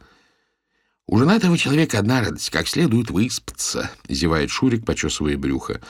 «У 1.07 1.17
женатого 1.17 1.57
человека 1.57 1.99
одна 1.99 2.21
радость, 2.21 2.49
как 2.49 2.67
следует 2.67 3.09
выспаться»,— 3.09 3.89
зевает 4.07 4.51
Шурик, 4.51 4.85
почесывая 4.85 5.37
брюхо. 5.37 5.81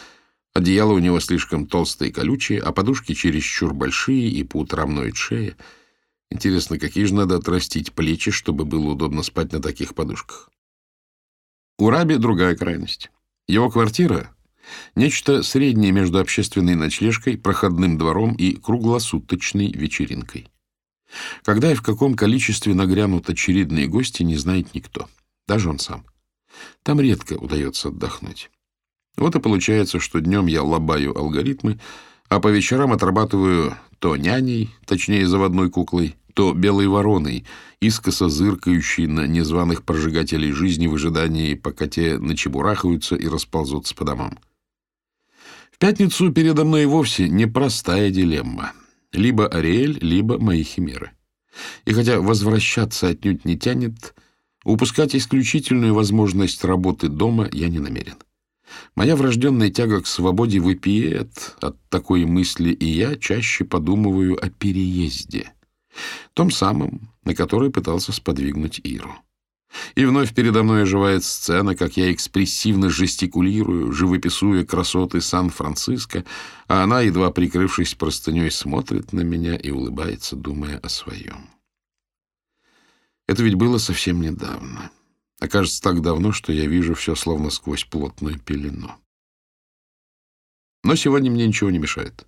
Одеяло 0.53 0.93
у 0.93 0.99
него 0.99 1.19
слишком 1.19 1.67
толстое 1.67 2.09
и 2.09 2.11
колючее, 2.11 2.61
а 2.61 2.71
подушки 2.71 3.13
чересчур 3.13 3.73
большие, 3.73 4.29
и 4.29 4.43
по 4.43 4.57
утрам 4.57 4.93
ноет 4.93 5.15
шея. 5.15 5.57
Интересно, 6.31 6.79
какие 6.79 7.05
же 7.05 7.15
надо 7.15 7.35
отрастить 7.35 7.93
плечи, 7.93 8.31
чтобы 8.31 8.65
было 8.65 8.91
удобно 8.91 9.23
спать 9.23 9.51
на 9.51 9.61
таких 9.61 9.95
подушках? 9.95 10.49
У 11.77 11.89
Раби 11.89 12.15
другая 12.15 12.55
крайность. 12.55 13.09
Его 13.47 13.69
квартира 13.69 14.33
Нечто 14.95 15.43
среднее 15.43 15.91
между 15.91 16.19
общественной 16.19 16.75
ночлежкой, 16.75 17.37
проходным 17.37 17.97
двором 17.97 18.33
и 18.33 18.55
круглосуточной 18.55 19.71
вечеринкой. 19.71 20.47
Когда 21.43 21.71
и 21.71 21.75
в 21.75 21.81
каком 21.81 22.15
количестве 22.15 22.73
нагрянут 22.73 23.29
очередные 23.29 23.87
гости, 23.87 24.23
не 24.23 24.35
знает 24.35 24.73
никто. 24.73 25.07
Даже 25.47 25.69
он 25.69 25.79
сам. 25.79 26.05
Там 26.83 26.99
редко 26.99 27.33
удается 27.33 27.89
отдохнуть. 27.89 28.51
Вот 29.17 29.35
и 29.35 29.39
получается, 29.39 29.99
что 29.99 30.19
днем 30.19 30.45
я 30.45 30.63
лобаю 30.63 31.17
алгоритмы, 31.17 31.79
а 32.29 32.39
по 32.39 32.47
вечерам 32.49 32.93
отрабатываю 32.93 33.75
то 33.99 34.15
няней, 34.15 34.69
точнее 34.85 35.27
заводной 35.27 35.69
куклой, 35.69 36.15
то 36.33 36.53
белой 36.53 36.87
вороной, 36.87 37.45
искоса 37.81 38.29
зыркающей 38.29 39.07
на 39.07 39.27
незваных 39.27 39.83
прожигателей 39.83 40.51
жизни 40.51 40.87
в 40.87 40.93
ожидании, 40.93 41.55
пока 41.55 41.87
те 41.87 42.17
начебурахаются 42.17 43.15
и 43.15 43.27
расползутся 43.27 43.95
по 43.95 44.05
домам 44.05 44.37
пятницу 45.79 46.31
передо 46.31 46.65
мной 46.65 46.85
вовсе 46.85 47.27
непростая 47.27 48.11
дилемма. 48.11 48.73
Либо 49.11 49.47
Ариэль, 49.47 49.97
либо 50.01 50.37
мои 50.37 50.63
химеры. 50.63 51.11
И 51.85 51.93
хотя 51.93 52.19
возвращаться 52.19 53.07
отнюдь 53.07 53.45
не 53.45 53.57
тянет, 53.57 54.13
упускать 54.63 55.15
исключительную 55.15 55.93
возможность 55.93 56.63
работы 56.63 57.07
дома 57.07 57.49
я 57.51 57.69
не 57.69 57.79
намерен. 57.79 58.17
Моя 58.95 59.15
врожденная 59.15 59.71
тяга 59.71 60.01
к 60.01 60.07
свободе 60.07 60.59
выпиет 60.59 61.55
от 61.59 61.77
такой 61.89 62.25
мысли, 62.25 62.71
и 62.71 62.85
я 62.85 63.15
чаще 63.15 63.65
подумываю 63.65 64.37
о 64.43 64.49
переезде. 64.49 65.53
Том 66.33 66.51
самом, 66.51 67.09
на 67.23 67.33
который 67.33 67.71
пытался 67.71 68.11
сподвигнуть 68.11 68.79
Иру. 68.83 69.15
И 69.95 70.05
вновь 70.05 70.33
передо 70.33 70.63
мной 70.63 70.83
оживает 70.83 71.23
сцена, 71.23 71.75
как 71.75 71.97
я 71.97 72.11
экспрессивно 72.11 72.89
жестикулирую, 72.89 73.91
живописуя 73.91 74.65
красоты 74.65 75.21
Сан-Франциско, 75.21 76.25
а 76.67 76.83
она, 76.83 77.01
едва 77.01 77.31
прикрывшись 77.31 77.95
простыней, 77.95 78.51
смотрит 78.51 79.13
на 79.13 79.21
меня 79.21 79.55
и 79.55 79.69
улыбается, 79.69 80.35
думая 80.35 80.79
о 80.79 80.89
своем. 80.89 81.49
Это 83.27 83.43
ведь 83.43 83.55
было 83.55 83.77
совсем 83.77 84.21
недавно. 84.21 84.89
Окажется, 85.39 85.81
так 85.81 86.01
давно, 86.01 86.31
что 86.31 86.51
я 86.51 86.65
вижу 86.65 86.95
все 86.95 87.15
словно 87.15 87.49
сквозь 87.49 87.85
плотную 87.85 88.39
пелену. 88.39 88.91
Но 90.83 90.95
сегодня 90.95 91.29
мне 91.29 91.47
ничего 91.47 91.69
не 91.69 91.77
мешает. 91.77 92.25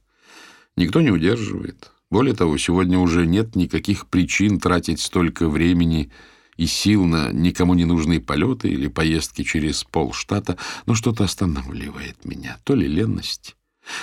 Никто 0.76 1.02
не 1.02 1.12
удерживает. 1.12 1.92
Более 2.10 2.36
того, 2.36 2.58
сегодня 2.58 3.00
уже 3.00 3.26
нет 3.26 3.56
никаких 3.56 4.08
причин 4.08 4.60
тратить 4.60 5.00
столько 5.00 5.50
времени 5.50 6.12
и 6.62 6.68
сил 6.68 7.06
на 7.06 7.32
никому 7.32 7.74
не 7.74 7.86
нужные 7.86 8.20
полеты 8.20 8.70
или 8.70 8.88
поездки 8.88 9.42
через 9.42 9.84
полштата, 9.84 10.58
но 10.86 10.94
что-то 10.94 11.24
останавливает 11.24 12.24
меня. 12.24 12.60
То 12.64 12.76
ли 12.76 12.88
ленность, 12.88 13.56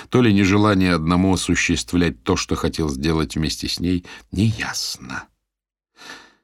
то 0.09 0.21
ли 0.21 0.33
нежелание 0.33 0.93
одному 0.93 1.33
осуществлять 1.33 2.21
то, 2.23 2.35
что 2.35 2.57
хотел 2.57 2.89
сделать 2.89 3.37
вместе 3.37 3.69
с 3.69 3.79
ней, 3.79 4.05
неясно. 4.33 5.23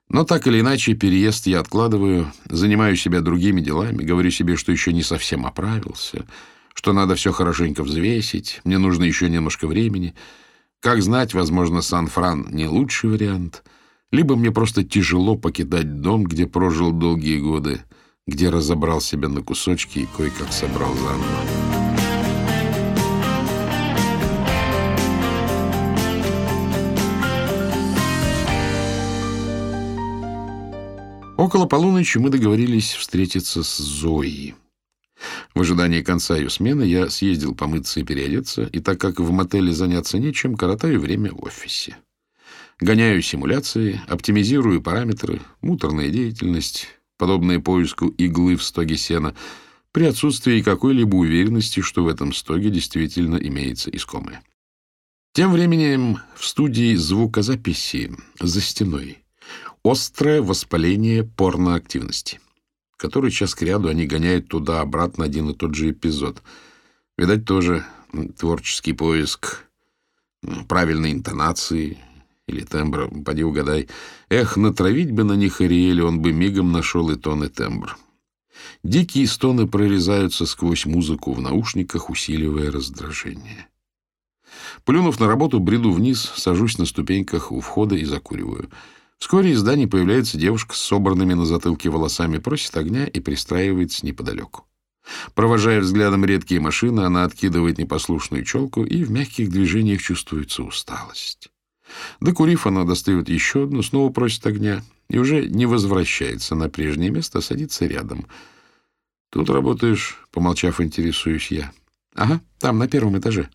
Но 0.08 0.24
так 0.24 0.48
или 0.48 0.62
иначе, 0.62 0.94
переезд 0.94 1.48
я 1.48 1.60
откладываю, 1.60 2.32
занимаю 2.46 2.96
себя 2.96 3.20
другими 3.20 3.60
делами, 3.60 4.02
говорю 4.02 4.32
себе, 4.32 4.56
что 4.56 4.72
еще 4.72 4.94
не 4.94 5.04
совсем 5.04 5.46
оправился, 5.46 6.26
что 6.74 6.94
надо 6.94 7.16
все 7.16 7.34
хорошенько 7.34 7.84
взвесить, 7.84 8.62
мне 8.64 8.78
нужно 8.78 9.04
еще 9.04 9.30
немножко 9.30 9.68
времени. 9.68 10.16
Как 10.80 11.02
знать, 11.02 11.34
возможно, 11.34 11.82
Сан-Фран 11.82 12.48
не 12.52 12.68
лучший 12.68 13.10
вариант— 13.10 13.66
либо 14.16 14.38
мне 14.38 14.50
просто 14.50 14.84
тяжело 14.84 15.36
покидать 15.36 16.00
дом, 16.00 16.24
где 16.24 16.48
прожил 16.48 16.92
долгие 16.94 17.38
годы, 17.40 17.82
где 18.26 18.50
разобрал 18.50 19.02
себя 19.02 19.28
на 19.28 19.42
кусочки 19.42 20.00
и 20.00 20.08
кое-как 20.18 20.54
собрал 20.54 20.94
заново. 20.96 21.26
Около 31.38 31.66
полуночи 31.66 32.18
мы 32.18 32.30
договорились 32.30 32.94
встретиться 32.94 33.64
с 33.64 33.78
Зоей. 33.78 34.56
В 35.54 35.60
ожидании 35.60 36.02
конца 36.02 36.38
ее 36.38 36.50
смены 36.50 36.84
я 36.84 37.10
съездил 37.10 37.54
помыться 37.54 38.00
и 38.00 38.04
переодеться, 38.04 38.64
и 38.64 38.80
так 38.80 38.98
как 38.98 39.20
в 39.20 39.32
мотеле 39.32 39.74
заняться 39.74 40.18
нечем, 40.20 40.56
коротаю 40.56 41.02
время 41.02 41.34
в 41.34 41.44
офисе. 41.44 41.98
Гоняю 42.80 43.22
симуляции, 43.22 44.02
оптимизирую 44.08 44.82
параметры, 44.82 45.42
муторная 45.62 46.10
деятельность, 46.10 46.88
подобная 47.18 47.60
поиску 47.60 48.08
иглы 48.08 48.56
в 48.56 48.64
стоге 48.64 48.98
сена, 48.98 49.36
при 49.92 50.06
отсутствии 50.06 50.62
какой-либо 50.62 51.16
уверенности, 51.16 51.80
что 51.80 52.04
в 52.04 52.08
этом 52.08 52.34
стоге 52.34 52.70
действительно 52.70 53.38
имеется 53.38 53.90
искомое. 53.90 54.44
Тем 55.34 55.52
временем 55.52 56.20
в 56.36 56.46
студии 56.46 56.96
звукозаписи 56.96 58.12
за 58.40 58.62
стеной 58.62 59.20
острое 59.84 60.42
воспаление 60.42 61.24
порноактивности 61.24 62.40
который 62.98 63.32
час 63.32 63.56
к 63.56 63.62
ряду 63.62 63.90
они 63.90 64.08
гоняют 64.08 64.48
туда-обратно 64.48 65.26
один 65.26 65.50
и 65.50 65.54
тот 65.54 65.76
же 65.76 65.92
эпизод. 65.92 66.42
Видать, 67.18 67.46
тоже 67.46 67.86
творческий 68.38 68.94
поиск 68.94 69.66
правильной 70.68 71.12
интонации 71.12 71.98
или 72.48 72.62
тембра, 72.62 73.08
поди 73.08 73.44
угадай. 73.44 73.88
Эх, 74.30 74.58
натравить 74.58 75.12
бы 75.12 75.24
на 75.24 75.34
них 75.34 75.62
Ариэля, 75.62 76.06
он 76.06 76.22
бы 76.22 76.32
мигом 76.32 76.72
нашел 76.72 77.10
и 77.10 77.16
тон, 77.16 77.44
и 77.44 77.50
тембр. 77.50 77.98
Дикие 78.84 79.28
стоны 79.28 79.68
прорезаются 79.68 80.46
сквозь 80.46 80.86
музыку 80.86 81.34
в 81.34 81.42
наушниках, 81.42 82.10
усиливая 82.10 82.72
раздражение. 82.72 83.68
Плюнув 84.84 85.20
на 85.20 85.28
работу, 85.28 85.60
бреду 85.60 85.92
вниз, 85.92 86.32
сажусь 86.36 86.78
на 86.78 86.86
ступеньках 86.86 87.52
у 87.52 87.60
входа 87.60 87.96
и 87.96 88.06
закуриваю— 88.06 88.70
Вскоре 89.18 89.52
из 89.52 89.60
здания 89.60 89.88
появляется 89.88 90.38
девушка 90.38 90.76
с 90.76 90.82
собранными 90.82 91.34
на 91.34 91.46
затылке 91.46 91.90
волосами, 91.90 92.38
просит 92.38 92.76
огня 92.78 93.06
и 93.06 93.20
пристраивается 93.20 94.06
неподалеку. 94.06 94.68
Провожая 95.36 95.82
взглядом 95.82 96.26
редкие 96.26 96.60
машины, 96.60 97.02
она 97.02 97.24
откидывает 97.24 97.78
непослушную 97.78 98.44
челку, 98.44 98.84
и 98.84 99.04
в 99.04 99.12
мягких 99.12 99.50
движениях 99.50 100.02
чувствуется 100.02 100.64
усталость. 100.64 101.50
Докурив, 102.20 102.68
она 102.68 102.84
достает 102.84 103.30
еще 103.30 103.64
одну, 103.64 103.82
снова 103.82 104.12
просит 104.12 104.46
огня, 104.48 104.84
и 105.10 105.18
уже 105.18 105.48
не 105.48 105.66
возвращается 105.66 106.56
на 106.56 106.70
прежнее 106.70 107.12
место, 107.12 107.40
а 107.40 107.42
садится 107.42 107.86
рядом. 107.86 108.26
«Тут 109.30 109.50
работаешь?»— 109.50 110.20
помолчав, 110.32 110.82
интересуюсь 110.82 111.52
я. 111.52 111.72
«Ага, 112.16 112.42
там, 112.60 112.78
на 112.78 112.88
первом 112.88 113.18
этаже». 113.18 113.50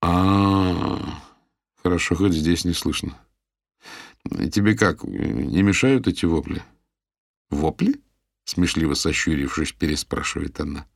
А, 0.00 0.08
-а, 0.08 1.00
а 1.00 1.22
Хорошо, 1.82 2.14
хоть 2.14 2.32
здесь 2.32 2.64
не 2.64 2.74
слышно. 2.74 3.16
Тебе 4.52 4.76
как, 4.76 5.02
не 5.04 5.62
мешают 5.62 6.06
эти 6.06 6.24
вопли? 6.26 6.62
Вопли? 7.50 8.00
Смешливо 8.44 8.94
сощурившись, 8.94 9.72
переспрашивает 9.72 10.60
она. 10.60 10.86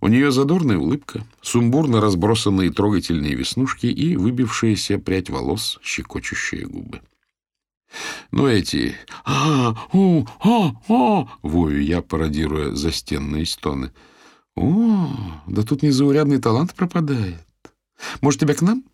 У 0.00 0.08
нее 0.08 0.32
задорная 0.32 0.78
улыбка, 0.78 1.24
сумбурно 1.40 2.00
разбросанные 2.00 2.72
трогательные 2.72 3.34
веснушки 3.34 3.86
и 3.86 4.16
выбившаяся 4.16 4.98
прядь 4.98 5.30
волос, 5.30 5.78
щекочущие 5.82 6.66
губы. 6.66 7.00
Но 8.30 8.48
эти 8.48 8.96
а 9.24 9.74
у 9.92 10.24
а 10.40 10.72
а 10.88 11.28
вою 11.42 11.82
я, 11.82 12.02
пародируя 12.02 12.74
застенные 12.74 13.46
стоны. 13.46 13.92
О, 14.56 15.08
да 15.46 15.62
тут 15.62 15.82
незаурядный 15.82 16.38
талант 16.38 16.74
пропадает. 16.74 17.46
Может, 18.20 18.40
тебя 18.40 18.54
к 18.54 18.62
нам? 18.62 18.84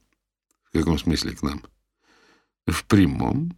В 0.64 0.78
каком 0.78 0.98
смысле 0.98 1.32
к 1.32 1.42
нам?— 1.42 1.62
в 2.70 2.84
прямом? 2.84 3.56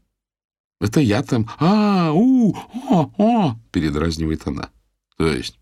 Это 0.80 1.00
я 1.00 1.22
там. 1.22 1.48
А, 1.58 2.12
у, 2.12 2.54
о, 2.54 3.12
о, 3.18 3.56
передразнивает 3.70 4.46
она. 4.46 4.70
То 5.16 5.26
есть? 5.26 5.58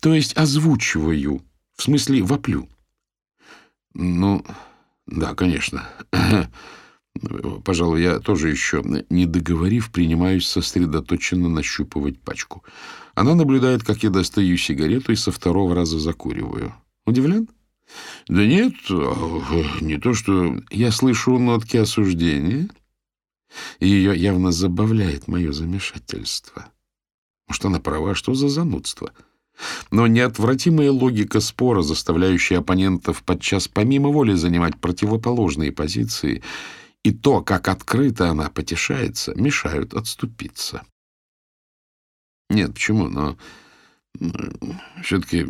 То 0.00 0.14
есть 0.14 0.36
озвучиваю. 0.36 1.42
В 1.76 1.82
смысле 1.82 2.22
воплю. 2.22 2.68
Ну, 3.94 4.44
да, 5.06 5.34
конечно. 5.34 5.88
Пожалуй, 7.64 8.02
я 8.02 8.18
тоже 8.18 8.50
еще, 8.50 8.82
не 9.08 9.26
договорив, 9.26 9.92
принимаюсь 9.92 10.46
сосредоточенно 10.46 11.48
нащупывать 11.48 12.20
пачку. 12.20 12.64
Она 13.14 13.34
наблюдает, 13.34 13.84
как 13.84 14.02
я 14.02 14.10
достаю 14.10 14.56
сигарету 14.56 15.12
и 15.12 15.16
со 15.16 15.30
второго 15.30 15.74
раза 15.74 15.98
закуриваю. 15.98 16.74
Удивлен? 17.06 17.48
Да 18.28 18.44
нет, 18.46 18.74
не 19.80 19.98
то 19.98 20.14
что... 20.14 20.60
Я 20.70 20.90
слышу 20.90 21.38
нотки 21.38 21.76
осуждения, 21.76 22.68
и 23.78 23.88
ее 23.88 24.16
явно 24.16 24.50
забавляет 24.50 25.28
мое 25.28 25.52
замешательство. 25.52 26.66
Может, 27.46 27.64
она 27.66 27.78
права, 27.78 28.14
что 28.14 28.34
за 28.34 28.48
занудство? 28.48 29.12
Но 29.90 30.06
неотвратимая 30.06 30.90
логика 30.90 31.40
спора, 31.40 31.82
заставляющая 31.82 32.58
оппонентов 32.58 33.22
подчас 33.22 33.68
помимо 33.68 34.08
воли 34.08 34.34
занимать 34.34 34.80
противоположные 34.80 35.72
позиции, 35.72 36.42
и 37.02 37.12
то, 37.12 37.40
как 37.40 37.68
открыто 37.68 38.30
она 38.30 38.50
потешается, 38.50 39.34
мешают 39.34 39.94
отступиться. 39.94 40.82
Нет, 42.50 42.74
почему? 42.74 43.08
Но 43.08 43.36
все-таки 45.02 45.46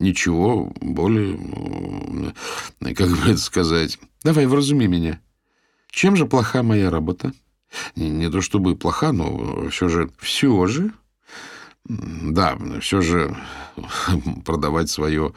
Ничего 0.00 0.72
более, 0.80 1.38
как 2.94 3.10
бы 3.10 3.30
это 3.30 3.36
сказать... 3.36 3.98
Давай, 4.22 4.46
вразуми 4.46 4.86
меня. 4.86 5.20
Чем 5.90 6.16
же 6.16 6.24
плоха 6.24 6.62
моя 6.62 6.90
работа? 6.90 7.34
Не, 7.96 8.08
не 8.08 8.30
то 8.30 8.40
чтобы 8.40 8.76
плоха, 8.76 9.12
но 9.12 9.68
все 9.68 9.88
же... 9.88 10.10
Все 10.18 10.66
же? 10.66 10.92
Да, 11.84 12.58
все 12.80 13.00
же 13.00 13.36
продавать 14.44 14.90
свое 14.90 15.34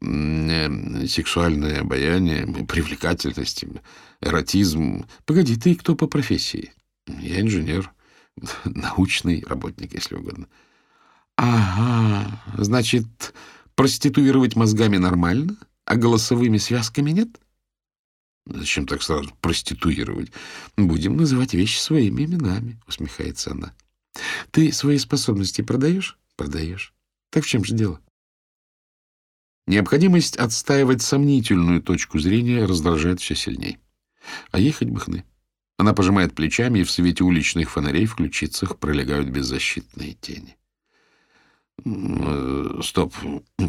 сексуальное 0.00 1.80
обаяние, 1.80 2.46
привлекательность, 2.66 3.64
эротизм. 4.20 5.06
Погоди, 5.24 5.56
ты 5.56 5.74
кто 5.74 5.94
по 5.94 6.06
профессии? 6.06 6.72
Я 7.06 7.40
инженер, 7.40 7.90
научный 8.64 9.42
работник, 9.48 9.94
если 9.94 10.16
угодно. 10.16 10.48
Ага, 11.36 12.40
значит, 12.58 13.06
Проституировать 13.76 14.56
мозгами 14.56 14.96
нормально, 14.96 15.58
а 15.84 15.96
голосовыми 15.96 16.56
связками 16.56 17.10
нет? 17.10 17.28
Зачем 18.46 18.86
так 18.86 19.02
сразу 19.02 19.30
проституировать? 19.42 20.32
Будем 20.78 21.18
называть 21.18 21.52
вещи 21.52 21.78
своими 21.78 22.24
именами, 22.24 22.80
усмехается 22.88 23.50
она. 23.50 23.74
Ты 24.56 24.72
свои 24.72 24.96
способности 24.96 25.60
продаешь? 25.60 26.16
Продаешь. 26.34 26.94
Так 27.28 27.44
в 27.44 27.46
чем 27.46 27.62
же 27.62 27.74
дело? 27.74 28.00
Необходимость 29.66 30.38
отстаивать 30.38 31.02
сомнительную 31.02 31.82
точку 31.82 32.18
зрения 32.18 32.64
раздражает 32.64 33.20
все 33.20 33.34
сильней. 33.34 33.76
А 34.52 34.58
ехать 34.58 34.88
бы 34.88 34.98
хны. 34.98 35.24
Она 35.76 35.92
пожимает 35.92 36.34
плечами, 36.34 36.78
и 36.78 36.84
в 36.84 36.90
свете 36.90 37.22
уличных 37.22 37.70
фонарей 37.70 38.06
в 38.06 38.14
ключицах 38.14 38.78
пролегают 38.78 39.28
беззащитные 39.28 40.14
тени. 40.14 40.56
Э, 41.84 42.80
стоп. 42.82 43.12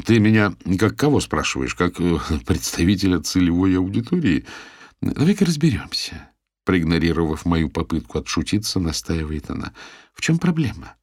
Ты 0.06 0.20
меня 0.20 0.56
как 0.80 0.96
кого 0.96 1.20
спрашиваешь? 1.20 1.76
Как 1.76 2.00
э, 2.00 2.18
представителя 2.46 3.20
целевой 3.20 3.78
аудитории? 3.78 4.46
Давай-ка 5.02 5.44
разберемся. 5.44 6.32
Проигнорировав 6.68 7.46
мою 7.46 7.70
попытку 7.70 8.20
отшутиться, 8.20 8.82
настаивает 8.82 9.50
она. 9.50 9.72
В 10.14 10.20
чем 10.20 10.38
проблема? 10.38 10.96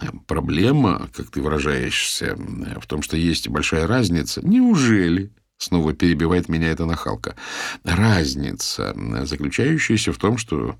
Э, 0.00 0.06
проблема, 0.26 1.08
как 1.14 1.30
ты 1.30 1.40
выражаешься, 1.40 2.36
в 2.80 2.86
том, 2.88 3.00
что 3.02 3.16
есть 3.16 3.48
большая 3.48 3.86
разница. 3.86 4.44
Неужели? 4.44 5.30
Снова 5.58 5.94
перебивает 5.94 6.48
меня 6.48 6.72
эта 6.72 6.86
нахалка. 6.86 7.36
Разница, 7.84 8.96
заключающаяся 9.24 10.12
в 10.12 10.18
том, 10.18 10.38
что 10.38 10.76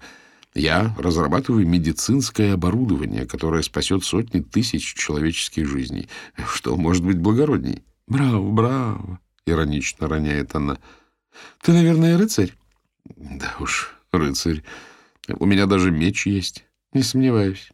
я 0.56 0.92
разрабатываю 0.98 1.64
медицинское 1.64 2.54
оборудование, 2.54 3.26
которое 3.26 3.62
спасет 3.62 4.02
сотни 4.02 4.40
тысяч 4.40 4.94
человеческих 4.94 5.68
жизней. 5.68 6.08
Что 6.52 6.76
может 6.76 7.04
быть 7.04 7.18
благородней? 7.18 7.84
Браво, 8.08 8.50
браво, 8.50 9.20
иронично 9.46 10.08
роняет 10.08 10.52
она. 10.56 10.78
Ты, 11.62 11.70
наверное, 11.72 12.18
рыцарь? 12.18 12.54
Да 13.04 13.54
уж, 13.60 13.94
рыцарь. 14.12 14.62
У 15.28 15.46
меня 15.46 15.66
даже 15.66 15.90
меч 15.90 16.26
есть. 16.26 16.64
Не 16.92 17.02
сомневаюсь. 17.02 17.70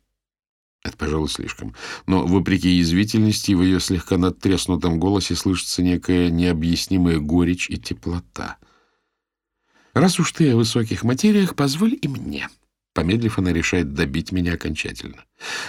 Это, 0.83 0.97
пожалуй, 0.97 1.29
слишком. 1.29 1.75
Но, 2.07 2.27
вопреки 2.27 2.71
язвительности, 2.71 3.53
в 3.53 3.63
ее 3.63 3.81
слегка 3.81 4.17
надтреснутом 4.17 4.99
голосе 4.99 5.35
слышится 5.35 5.83
некая 5.83 6.31
необъяснимая 6.31 7.19
горечь 7.19 7.69
и 7.69 7.77
теплота. 7.77 8.57
«Раз 9.93 10.19
уж 10.21 10.33
ты 10.33 10.53
о 10.53 10.57
высоких 10.57 11.03
материях, 11.03 11.55
позволь 11.55 11.99
и 12.01 12.09
мне», 12.09 12.49
Помедлив, 12.93 13.39
она 13.39 13.53
решает 13.53 13.95
добить 13.95 14.33
меня 14.33 14.55
окончательно. 14.55 15.25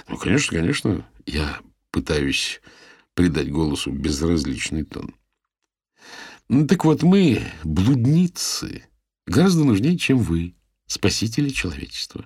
Ну, 0.08 0.18
конечно, 0.18 0.58
конечно, 0.58 1.06
я 1.26 1.60
пытаюсь 1.92 2.62
придать 3.14 3.52
голосу 3.52 3.92
безразличный 3.92 4.84
тон. 4.84 5.16
Ну, 6.50 6.66
так 6.66 6.84
вот, 6.84 7.04
мы, 7.04 7.44
блудницы, 7.64 8.84
гораздо 9.28 9.64
нужнее, 9.64 9.98
чем 9.98 10.18
вы, 10.18 10.56
спасители 10.88 11.50
человечества. 11.50 12.26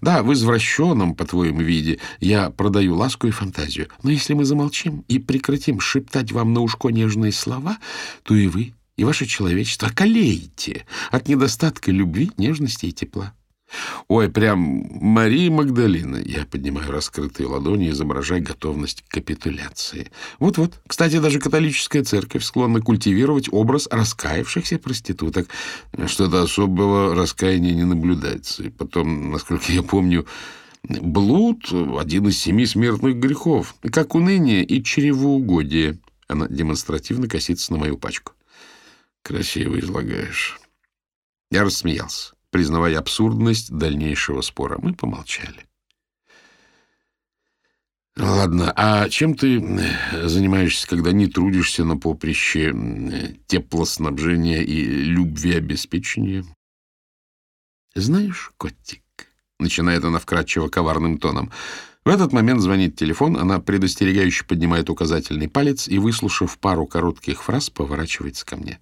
Да, 0.00 0.22
в 0.22 0.32
извращенном, 0.32 1.14
по-твоему, 1.14 1.60
виде 1.60 1.98
я 2.20 2.50
продаю 2.50 2.94
ласку 2.94 3.26
и 3.26 3.32
фантазию. 3.32 3.88
Но 4.02 4.10
если 4.10 4.34
мы 4.34 4.44
замолчим 4.44 5.04
и 5.08 5.18
прекратим 5.18 5.80
шептать 5.80 6.32
вам 6.32 6.52
на 6.52 6.60
ушко 6.60 6.88
нежные 6.88 7.32
слова, 7.32 7.78
то 8.22 8.34
и 8.34 8.46
вы, 8.46 8.74
и 8.96 9.04
ваше 9.04 9.26
человечество 9.26 9.88
околеете 9.88 10.86
от 11.10 11.28
недостатка 11.28 11.90
любви, 11.90 12.30
нежности 12.36 12.86
и 12.86 12.92
тепла. 12.92 13.34
Ой, 14.08 14.28
прям 14.28 14.58
Мария 15.00 15.50
Магдалина. 15.50 16.16
Я 16.16 16.44
поднимаю 16.44 16.90
раскрытые 16.90 17.46
ладони, 17.46 17.90
изображая 17.90 18.40
готовность 18.40 19.02
к 19.02 19.12
капитуляции. 19.12 20.10
Вот-вот. 20.38 20.80
Кстати, 20.86 21.18
даже 21.18 21.40
католическая 21.40 22.04
церковь 22.04 22.44
склонна 22.44 22.80
культивировать 22.80 23.48
образ 23.50 23.88
раскаявшихся 23.90 24.78
проституток. 24.78 25.48
Что-то 26.06 26.42
особого 26.42 27.14
раскаяния 27.14 27.74
не 27.74 27.84
наблюдается. 27.84 28.64
И 28.64 28.68
потом, 28.68 29.30
насколько 29.30 29.72
я 29.72 29.82
помню, 29.82 30.26
блуд— 30.82 31.72
один 31.98 32.28
из 32.28 32.38
семи 32.38 32.66
смертных 32.66 33.16
грехов, 33.16 33.74
как 33.92 34.14
уныние 34.14 34.64
и 34.64 34.82
чревоугодие. 34.82 35.98
Она 36.28 36.46
демонстративно 36.48 37.28
косится 37.28 37.72
на 37.72 37.78
мою 37.78 37.98
пачку. 37.98 38.32
Красиво 39.22 39.78
излагаешь. 39.78 40.58
Я 41.50 41.64
рассмеялся 41.64 42.33
признавая 42.54 43.00
абсурдность 43.00 43.72
дальнейшего 43.72 44.40
спора. 44.40 44.78
Мы 44.80 44.94
помолчали. 44.94 45.66
Ладно, 48.16 48.72
а 48.76 49.08
чем 49.08 49.34
ты 49.34 49.58
занимаешься, 50.22 50.86
когда 50.86 51.10
не 51.10 51.26
трудишься 51.26 51.84
на 51.84 51.96
поприще 51.96 52.72
теплоснабжения 53.48 54.62
и 54.62 54.84
любви 54.84 55.56
обеспечения? 55.56 56.44
Знаешь, 57.96 58.52
котик, 58.56 59.02
начинает 59.58 60.04
она 60.04 60.20
вкрадчиво 60.20 60.68
коварным 60.68 61.18
тоном. 61.18 61.50
В 62.04 62.08
этот 62.08 62.32
момент 62.32 62.60
звонит 62.60 62.94
телефон, 62.94 63.36
она 63.36 63.58
предостерегающе 63.58 64.44
поднимает 64.44 64.88
указательный 64.90 65.48
палец 65.48 65.88
и, 65.88 65.98
выслушав 65.98 66.56
пару 66.60 66.86
коротких 66.86 67.42
фраз, 67.42 67.68
поворачивается 67.68 68.46
ко 68.46 68.56
мне. 68.56 68.78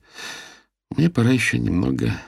Мне 0.95 1.09
пора 1.09 1.31
еще 1.31 1.59
немного 1.59 2.21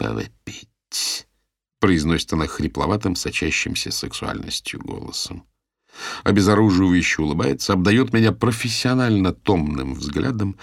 «Повопить»,— 0.00 1.28
произносит 1.78 2.32
она 2.32 2.46
хрипловатым, 2.46 3.14
сочащимся 3.14 3.90
сексуальностью 3.90 4.80
голосом. 4.80 5.46
Обезоруживающе 6.24 7.20
улыбается, 7.20 7.74
обдает 7.74 8.14
меня 8.14 8.32
профессионально 8.32 9.34
томным 9.34 9.92
взглядом 9.92 10.56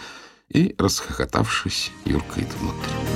и, 0.50 0.74
расхохотавшись, 0.80 1.92
юркает 2.06 2.52
внутрь. 2.56 3.07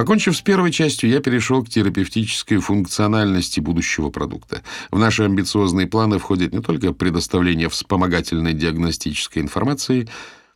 Покончив 0.00 0.34
с 0.34 0.40
первой 0.40 0.72
частью, 0.72 1.10
я 1.10 1.20
перешел 1.20 1.62
к 1.62 1.68
терапевтической 1.68 2.56
функциональности 2.56 3.60
будущего 3.60 4.08
продукта. 4.08 4.62
В 4.90 4.98
наши 4.98 5.24
амбициозные 5.24 5.86
планы 5.86 6.18
входит 6.18 6.54
не 6.54 6.62
только 6.62 6.94
предоставление 6.94 7.68
вспомогательной 7.68 8.54
диагностической 8.54 9.42
информации, 9.42 10.08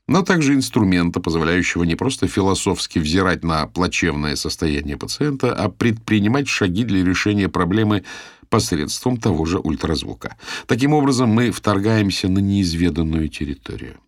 но 0.06 0.22
также 0.22 0.54
инструмента, 0.54 1.20
позволяющего 1.20 1.84
не 1.84 1.94
просто 1.94 2.26
философски 2.26 2.98
взирать 2.98 3.44
на 3.44 3.66
плачевное 3.66 4.34
состояние 4.36 4.96
пациента, 4.96 5.54
а 5.54 5.68
предпринимать 5.68 6.48
шаги 6.48 6.82
для 6.84 7.04
решения 7.04 7.50
проблемы 7.50 8.02
посредством 8.48 9.18
того 9.18 9.44
же 9.44 9.58
ультразвука. 9.58 10.36
Таким 10.66 10.94
образом, 10.94 11.28
мы 11.28 11.50
вторгаемся 11.50 12.28
на 12.28 12.38
неизведанную 12.38 13.28
территорию. 13.28 13.98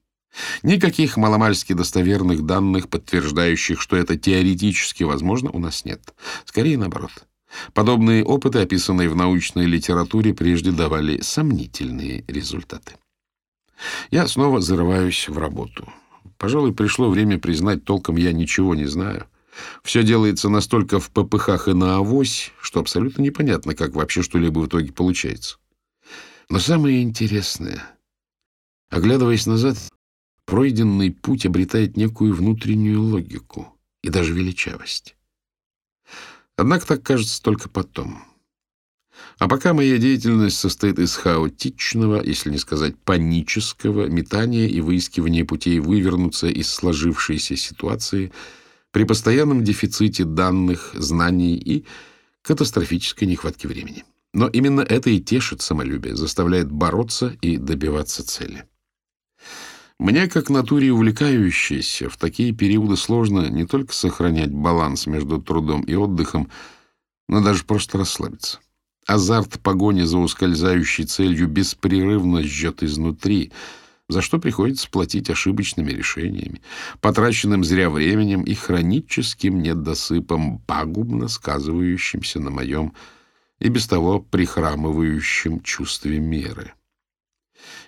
Никаких 0.63 1.17
маломальски 1.17 1.73
достоверных 1.73 2.45
данных, 2.45 2.89
подтверждающих, 2.89 3.81
что 3.81 3.97
это 3.97 4.17
теоретически 4.17 5.03
возможно, 5.03 5.51
у 5.51 5.59
нас 5.59 5.85
нет. 5.85 6.15
Скорее 6.45 6.79
наоборот. 6.79 7.13
Подобные 7.73 8.25
опыты, 8.25 8.59
описанные 8.59 9.09
в 9.09 9.17
научной 9.17 9.67
литературе, 9.67 10.35
прежде 10.35 10.73
давали 10.73 11.21
сомнительные 11.21 12.25
результаты. 12.29 12.95
Я 14.11 14.27
снова 14.27 14.61
зарываюсь 14.61 15.29
в 15.29 15.39
работу. 15.39 15.93
Пожалуй, 16.39 16.75
пришло 16.75 17.09
время 17.09 17.39
признать, 17.39 17.85
толком 17.85 18.17
я 18.17 18.33
ничего 18.33 18.75
не 18.75 18.87
знаю. 18.87 19.27
Все 19.83 20.03
делается 20.03 20.51
настолько 20.51 21.01
в 21.01 21.11
попыхах 21.11 21.69
и 21.69 21.73
на 21.73 21.97
авось, 21.97 22.53
что 22.61 22.81
абсолютно 22.81 23.23
непонятно, 23.23 23.75
как 23.75 23.95
вообще 23.95 24.23
что-либо 24.23 24.59
в 24.59 24.67
итоге 24.67 24.93
получается. 24.93 25.57
Но 26.51 26.59
самое 26.59 27.03
интересное, 27.03 27.83
оглядываясь 28.91 29.47
назад, 29.47 29.79
пройденный 30.47 31.11
путь 31.11 31.45
обретает 31.45 31.97
некую 31.97 32.35
внутреннюю 32.35 33.03
логику 33.03 33.77
и 34.03 34.09
даже 34.09 34.33
величавость. 34.33 35.17
Однако 36.57 36.87
так 36.87 37.03
кажется 37.03 37.43
только 37.43 37.69
потом. 37.69 38.23
А 39.39 39.49
пока 39.49 39.75
моя 39.75 39.99
деятельность 39.99 40.59
состоит 40.59 40.99
из 40.99 41.15
хаотичного, 41.17 42.23
если 42.23 42.51
не 42.51 42.59
сказать 42.59 42.97
панического, 42.99 44.07
метания 44.07 44.67
и 44.67 44.81
выискивания 44.81 45.45
путей 45.45 45.81
вывернуться 45.81 46.47
из 46.49 46.71
сложившейся 46.71 47.57
ситуации 47.57 48.33
при 48.93 49.05
постоянном 49.05 49.65
дефиците 49.65 50.25
данных, 50.25 50.93
знаний 50.95 51.57
и 51.57 51.85
катастрофической 52.43 53.27
нехватке 53.27 53.69
времени. 53.69 54.05
Но 54.33 54.49
именно 54.49 54.81
это 54.81 55.11
и 55.11 55.21
тешит 55.21 55.61
самолюбие, 55.63 56.15
заставляет 56.15 56.71
бороться 56.71 57.37
и 57.41 57.57
добиваться 57.57 58.25
цели. 58.27 58.65
Мне, 59.99 60.29
как 60.29 60.51
натуре 60.51 60.93
увлекающейся, 60.93 62.11
в 62.11 62.19
такие 62.19 62.53
периоды 62.53 62.97
сложно 62.97 63.49
не 63.49 63.67
только 63.67 63.95
сохранять 63.95 64.53
баланс 64.53 65.07
между 65.07 65.41
трудом 65.41 65.81
и 65.83 65.95
отдыхом, 65.95 66.51
но 67.29 67.43
даже 67.43 67.65
просто 67.65 67.97
расслабиться. 67.99 68.61
Азарт 69.07 69.59
погони 69.61 70.03
за 70.03 70.19
ускользающей 70.19 71.07
целью 71.07 71.49
беспрерывно 71.49 72.43
жжет 72.43 72.83
изнутри, 72.83 73.53
за 74.09 74.21
что 74.21 74.39
приходится 74.39 74.91
платить 74.91 75.31
ошибочными 75.31 75.91
решениями, 75.93 76.61
потраченным 77.01 77.65
зря 77.65 77.89
временем 77.89 78.43
и 78.43 78.55
хроническим 78.55 79.63
недосыпом, 79.63 80.59
пагубно 80.67 81.29
сказывающимся 81.29 82.39
на 82.39 82.51
моем 82.51 82.93
и 83.61 83.69
без 83.71 83.87
того 83.87 84.21
прихрамывающем 84.21 85.61
чувстве 85.63 86.19
меры. 86.19 86.75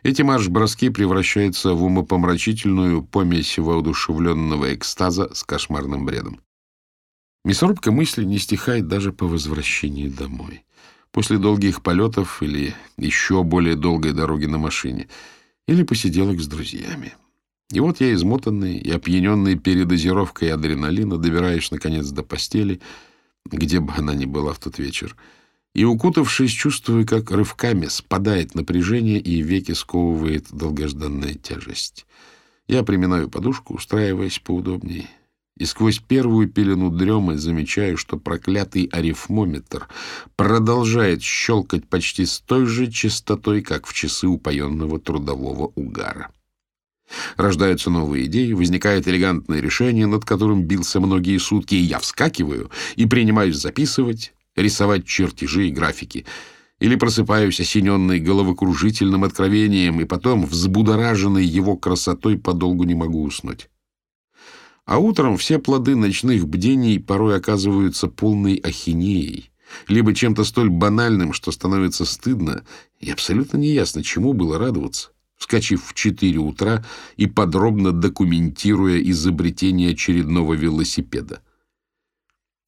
Эти 0.02 0.22
марш-броски 0.22 0.90
превращаются 0.90 1.74
в 1.74 1.83
умопомрачительную 1.83 3.02
помесь 3.02 3.59
воодушевленного 3.59 4.74
экстаза 4.74 5.33
с 5.35 5.42
кошмарным 5.44 6.07
бредом. 6.07 6.40
Мясорубка 7.44 7.92
мысли 7.92 8.24
не 8.24 8.38
стихает 8.38 8.88
даже 8.88 9.12
по 9.12 9.26
возвращении 9.26 10.09
домой. 10.09 10.64
После 11.11 11.38
долгих 11.38 11.83
полетов 11.83 12.42
или 12.42 12.74
еще 12.96 13.42
более 13.42 13.74
долгой 13.74 14.12
дороги 14.12 14.46
на 14.46 14.59
машине, 14.59 15.09
или 15.66 15.83
посиделок 15.83 16.40
с 16.40 16.46
друзьями. 16.46 17.14
И 17.70 17.81
вот 17.81 18.00
я, 18.00 18.12
измотанный 18.14 18.76
и 18.78 18.90
опьяненный 18.90 19.59
передозировкой 19.59 20.52
адреналина, 20.52 21.18
добираюсь, 21.18 21.70
наконец, 21.70 22.09
до 22.09 22.22
постели, 22.22 22.81
где 23.44 23.81
бы 23.81 23.92
она 23.96 24.14
ни 24.14 24.24
была 24.24 24.52
в 24.52 24.59
тот 24.59 24.78
вечер,— 24.78 25.16
и, 25.74 25.85
укутавшись, 25.85 26.50
чувствую, 26.50 27.07
как 27.07 27.31
рывками 27.31 27.87
спадает 27.87 28.54
напряжение 28.54 29.20
и 29.20 29.42
веки 29.42 29.72
сковывает 29.72 30.46
долгожданная 30.50 31.35
тяжесть. 31.35 32.07
Я 32.66 32.83
приминаю 32.83 33.28
подушку, 33.28 33.74
устраиваясь 33.74 34.38
поудобнее, 34.38 35.09
и 35.57 35.64
сквозь 35.64 35.98
первую 35.98 36.48
пелену 36.48 36.90
дремы 36.90 37.38
замечаю, 37.38 37.96
что 37.96 38.16
проклятый 38.16 38.88
арифмометр 38.92 39.88
продолжает 40.37 41.22
щелкать 41.22 41.88
почти 41.88 42.26
с 42.26 42.38
той 42.40 42.66
же 42.66 42.90
частотой, 42.90 43.62
как 43.62 43.87
в 43.87 43.94
часы 43.94 44.26
упоенного 44.26 44.98
трудового 45.00 45.72
угара. 45.74 46.31
Рождаются 47.37 47.90
новые 47.90 48.26
идеи, 48.26 48.52
возникает 48.52 49.09
элегантное 49.09 49.61
решение, 49.61 50.07
над 50.07 50.24
которым 50.24 50.64
бился 50.64 51.00
многие 51.00 51.38
сутки, 51.38 51.74
и 51.74 51.78
я 51.78 51.98
вскакиваю 51.98 52.70
и 52.96 53.07
принимаюсь 53.07 53.57
записывать, 53.57 54.33
рисовать 54.61 55.07
чертежи 55.07 55.68
и 55.68 55.73
графики. 55.73 56.27
Или 56.81 56.97
просыпаюсь, 56.97 57.61
осененный 57.61 58.21
головокружительным 58.21 59.25
откровением, 59.25 60.01
и 60.01 60.05
потом, 60.05 60.47
взбудораженный 60.47 61.44
его 61.44 61.77
красотой, 61.77 62.38
подолгу 62.38 62.85
не 62.85 62.94
могу 62.94 63.23
уснуть. 63.23 63.68
А 64.85 64.99
утром 64.99 65.37
все 65.37 65.59
плоды 65.59 65.97
ночных 65.97 66.49
бдений 66.49 66.99
порой 66.99 67.37
оказываются 67.37 68.09
полной 68.09 68.57
ахинеей, 68.57 69.51
либо 69.87 70.14
чем-то 70.14 70.44
столь 70.44 70.71
банальным, 70.71 71.33
что 71.33 71.53
становится 71.53 72.05
стыдно, 72.05 72.64
и 72.99 73.11
абсолютно 73.11 73.59
неясно, 73.59 74.03
чему 74.03 74.33
было 74.33 74.59
радоваться, 74.59 75.11
вскочив 75.37 75.85
в 75.85 75.94
четыре 75.94 76.38
утра 76.38 76.85
и 77.16 77.27
подробно 77.27 77.92
документируя 77.92 78.99
изобретение 79.03 79.92
очередного 79.92 80.55
велосипеда. 80.55 81.42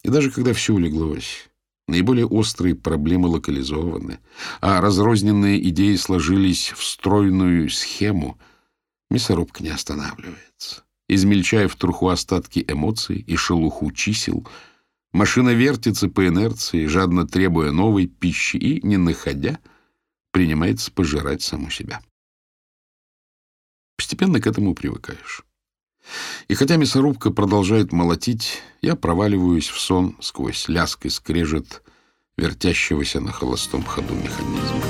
И 0.03 0.09
даже 0.09 0.31
когда 0.31 0.53
все 0.53 0.74
улеглось, 0.74 1.49
Наиболее 1.90 2.24
острые 2.24 2.76
проблемы 2.76 3.26
локализованы, 3.26 4.20
а 4.61 4.81
разрозненные 4.81 5.61
идеи 5.70 5.96
сложились 5.96 6.70
в 6.70 6.85
стройную 6.85 7.68
схему. 7.68 8.38
Мясорубка 9.11 9.64
не 9.64 9.70
останавливается. 9.70 10.85
Измельчая 11.09 11.66
в 11.66 11.74
труху 11.74 12.09
остатки 12.09 12.64
эмоций 12.68 13.16
и 13.18 13.35
шелуху 13.35 13.90
чисел, 13.90 14.46
машина 15.11 15.50
вертится 15.50 16.09
по 16.09 16.29
инерции, 16.29 16.87
жадно 16.87 17.26
требуя 17.26 17.72
новой 17.72 18.07
пищи 18.07 18.57
и, 18.57 18.87
не 18.87 18.96
находя, 18.96 19.59
принимается 20.31 20.92
пожирать 20.92 21.42
саму 21.42 21.70
себя. 21.70 22.00
Постепенно 23.96 24.40
к 24.40 24.46
этому 24.46 24.76
привыкаешь. 24.76 25.42
И 26.48 26.54
хотя 26.54 26.76
мясорубка 26.76 27.30
продолжает 27.30 27.92
молотить, 27.92 28.62
я 28.82 28.96
проваливаюсь 28.96 29.68
в 29.68 29.78
сон 29.78 30.16
сквозь 30.20 30.68
ляск 30.68 31.06
и 31.06 31.10
скрежет 31.10 31.82
вертящегося 32.36 33.20
на 33.20 33.30
холостом 33.32 33.84
ходу 33.84 34.14
механизма. 34.14 34.80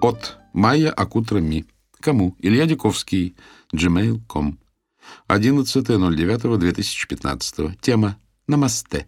От 0.00 0.38
Майя 0.52 0.90
Акутра 0.90 1.40
Ми. 1.40 1.64
Кому? 2.00 2.36
Илья 2.40 2.66
Диковский. 2.66 3.36
gmail.com. 3.72 4.58
11.09.2015. 5.28 7.76
Тема 7.80 8.16
«Намасте». 8.48 9.06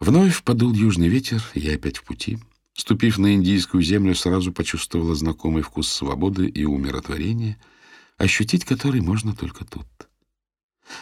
Вновь 0.00 0.42
подул 0.42 0.72
южный 0.72 1.08
ветер, 1.08 1.42
я 1.54 1.74
опять 1.74 1.98
в 1.98 2.04
пути. 2.04 2.38
Ступив 2.74 3.18
на 3.18 3.34
индийскую 3.34 3.82
землю, 3.82 4.14
сразу 4.14 4.52
почувствовала 4.52 5.14
знакомый 5.14 5.62
вкус 5.62 5.88
свободы 5.88 6.46
и 6.46 6.64
умиротворения, 6.64 7.56
ощутить 8.18 8.64
который 8.64 9.00
можно 9.00 9.34
только 9.34 9.64
тут. 9.64 9.86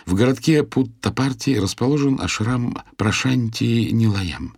В 0.07 0.15
городке 0.15 0.63
Путтапарти 0.63 1.59
расположен 1.59 2.21
ашрам 2.21 2.77
Прашанти 2.97 3.91
Нилаям, 3.91 4.57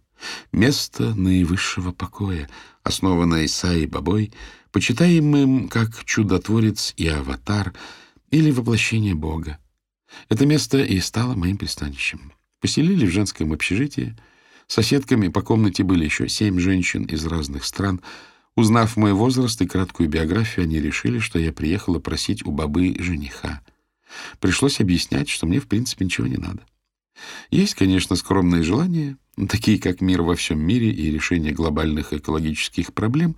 место 0.52 1.14
наивысшего 1.14 1.92
покоя, 1.92 2.48
основанное 2.82 3.46
Исаи 3.46 3.86
Бабой, 3.86 4.32
почитаемым 4.72 5.68
как 5.68 6.04
чудотворец 6.04 6.94
и 6.96 7.06
аватар 7.06 7.72
или 8.30 8.50
воплощение 8.50 9.14
Бога. 9.14 9.58
Это 10.28 10.46
место 10.46 10.78
и 10.82 11.00
стало 11.00 11.34
моим 11.34 11.56
пристанищем. 11.56 12.32
Поселили 12.64 13.04
в 13.04 13.10
женском 13.10 13.52
общежитии. 13.52 14.16
Соседками 14.68 15.28
по 15.28 15.42
комнате 15.42 15.82
были 15.82 16.06
еще 16.06 16.30
семь 16.30 16.58
женщин 16.58 17.02
из 17.02 17.26
разных 17.26 17.62
стран. 17.62 18.00
Узнав 18.56 18.96
мой 18.96 19.12
возраст 19.12 19.60
и 19.60 19.66
краткую 19.66 20.08
биографию, 20.08 20.64
они 20.64 20.80
решили, 20.80 21.18
что 21.18 21.38
я 21.38 21.52
приехала 21.52 21.98
просить 21.98 22.42
у 22.46 22.52
бабы 22.52 22.96
жениха. 22.98 23.60
Пришлось 24.40 24.80
объяснять, 24.80 25.28
что 25.28 25.46
мне, 25.46 25.60
в 25.60 25.66
принципе, 25.66 26.06
ничего 26.06 26.26
не 26.26 26.38
надо. 26.38 26.64
Есть, 27.50 27.74
конечно, 27.74 28.16
скромные 28.16 28.62
желания, 28.62 29.18
такие 29.46 29.78
как 29.78 30.00
мир 30.00 30.22
во 30.22 30.34
всем 30.34 30.58
мире 30.58 30.90
и 30.90 31.10
решение 31.10 31.52
глобальных 31.52 32.14
экологических 32.14 32.94
проблем, 32.94 33.36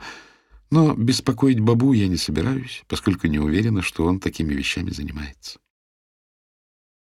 но 0.71 0.95
беспокоить 0.95 1.59
бабу 1.59 1.95
я 1.95 2.07
не 2.07 2.17
собираюсь, 2.17 2.85
поскольку 2.87 3.27
не 3.27 3.41
уверена, 3.41 3.83
что 3.83 4.05
он 4.05 4.21
такими 4.21 4.55
вещами 4.55 4.91
занимается. 4.91 5.59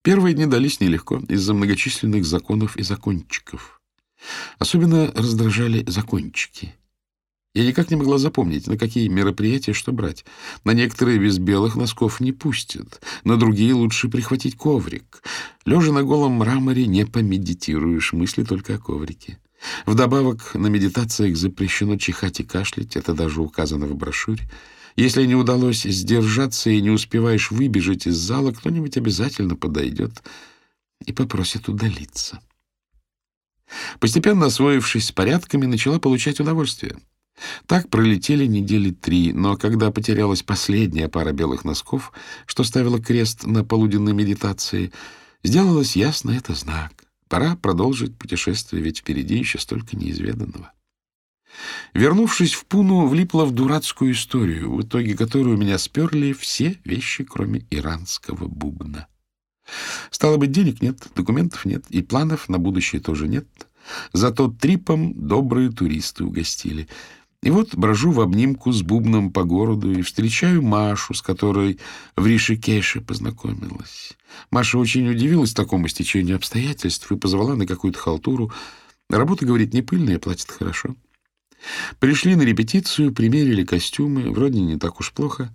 Первые 0.02 0.34
дни 0.34 0.46
дались 0.46 0.80
нелегко 0.80 1.22
из-за 1.28 1.54
многочисленных 1.54 2.24
законов 2.24 2.76
и 2.76 2.82
закончиков. 2.82 3.80
Особенно 4.58 5.12
раздражали 5.12 5.84
закончики. 5.86 6.74
Я 7.54 7.64
никак 7.66 7.90
не 7.90 7.96
могла 7.96 8.18
запомнить, 8.18 8.66
на 8.66 8.76
какие 8.76 9.06
мероприятия 9.06 9.74
что 9.74 9.92
брать. 9.92 10.24
На 10.64 10.72
некоторые 10.72 11.18
без 11.18 11.38
белых 11.38 11.76
носков 11.76 12.18
не 12.18 12.32
пустят, 12.32 13.00
на 13.22 13.36
другие 13.36 13.74
лучше 13.74 14.08
прихватить 14.08 14.56
коврик. 14.56 15.22
Лежа 15.66 15.92
на 15.92 16.02
голом 16.02 16.32
мраморе 16.32 16.86
не 16.86 17.06
помедитируешь, 17.06 18.12
мысли 18.12 18.42
только 18.42 18.74
о 18.74 18.78
коврике. 18.78 19.38
Вдобавок 19.86 20.54
на 20.54 20.66
медитациях 20.66 21.36
запрещено 21.36 21.96
чихать 21.96 22.40
и 22.40 22.44
кашлять, 22.44 22.96
это 22.96 23.14
даже 23.14 23.40
указано 23.40 23.86
в 23.86 23.94
брошюре. 23.94 24.48
Если 24.96 25.24
не 25.24 25.35
удалось 25.35 25.83
сдержаться 25.83 26.70
и 26.70 26.81
не 26.81 26.90
успеваешь 26.90 27.50
выбежать 27.50 28.07
из 28.07 28.16
зала, 28.16 28.52
кто-нибудь 28.52 28.96
обязательно 28.96 29.57
подойдет 29.57 30.22
и 31.05 31.12
попросит 31.12 31.68
удалиться. 31.68 32.40
Постепенно 34.00 34.46
освоившись 34.46 35.07
с 35.07 35.12
порядками, 35.12 35.66
начала 35.66 35.98
получать 35.98 36.40
удовольствие. 36.40 36.98
Так 37.66 37.88
пролетели 37.88 38.44
недели 38.44 38.90
три, 38.90 39.33
но 39.33 39.57
когда 39.57 39.90
потерялась 39.90 40.42
последняя 40.42 41.09
пара 41.09 41.33
белых 41.33 41.64
носков, 41.64 42.12
что 42.46 42.62
ставила 42.62 43.00
крест 43.00 43.46
на 43.46 43.64
полуденной 43.64 44.12
медитации, 44.12 44.92
сделалось 45.42 45.96
ясно 45.96 46.33
это 46.33 46.55
знак. 46.55 46.92
Пора 47.28 47.57
продолжить 47.57 48.16
путешествие, 48.16 48.83
ведь 48.83 48.98
впереди 48.98 49.38
еще 49.38 49.59
столько 49.59 49.96
неизведанного. 49.96 50.72
Вернувшись 51.94 52.54
в 52.54 52.64
Пуну, 52.64 53.06
влипла 53.06 53.44
в 53.44 53.52
дурацкую 53.52 54.12
историю, 54.12 54.74
в 54.74 54.82
итоге 54.82 55.16
которой 55.16 55.54
у 55.54 55.56
меня 55.56 55.78
сперли 55.78 56.32
все 56.32 56.78
вещи, 56.84 57.24
кроме 57.24 57.66
иранского 57.70 58.48
бубна. 58.48 59.06
Стало 60.10 60.36
быть, 60.36 60.52
денег 60.52 60.82
нет, 60.82 60.98
документов 61.14 61.64
нет, 61.64 61.84
и 61.90 62.02
планов 62.02 62.48
на 62.48 62.58
будущее 62.58 63.00
тоже 63.00 63.28
нет. 63.28 63.46
Зато 64.12 64.48
трипом 64.48 65.12
добрые 65.14 65.70
туристы 65.70 66.24
угостили. 66.24 66.88
И 67.42 67.50
вот 67.50 67.74
брожу 67.74 68.12
в 68.12 68.20
обнимку 68.20 68.70
с 68.70 68.82
бубном 68.82 69.32
по 69.32 69.42
городу 69.42 69.90
и 69.90 70.02
встречаю 70.02 70.62
Машу, 70.62 71.12
с 71.12 71.22
которой 71.22 71.80
в 72.16 72.24
Ришикеше 72.24 73.00
познакомилась. 73.00 74.12
Маша 74.52 74.78
очень 74.78 75.08
удивилась 75.08 75.52
такому 75.52 75.88
стечению 75.88 76.36
обстоятельств 76.36 77.10
и 77.10 77.16
позвала 77.16 77.56
на 77.56 77.66
какую-то 77.66 77.98
халтуру. 77.98 78.52
Работа, 79.10 79.44
говорит, 79.44 79.74
не 79.74 79.82
пыльная, 79.82 80.20
платит 80.20 80.52
хорошо. 80.52 80.94
Пришли 81.98 82.35
на 82.35 82.42
репетицию, 82.42 83.12
примерили 83.12 83.64
костюмы, 83.64 84.31
вроде 84.31 84.61
не 84.61 84.79
так 84.79 85.01
уж 85.01 85.12
плохо. 85.12 85.53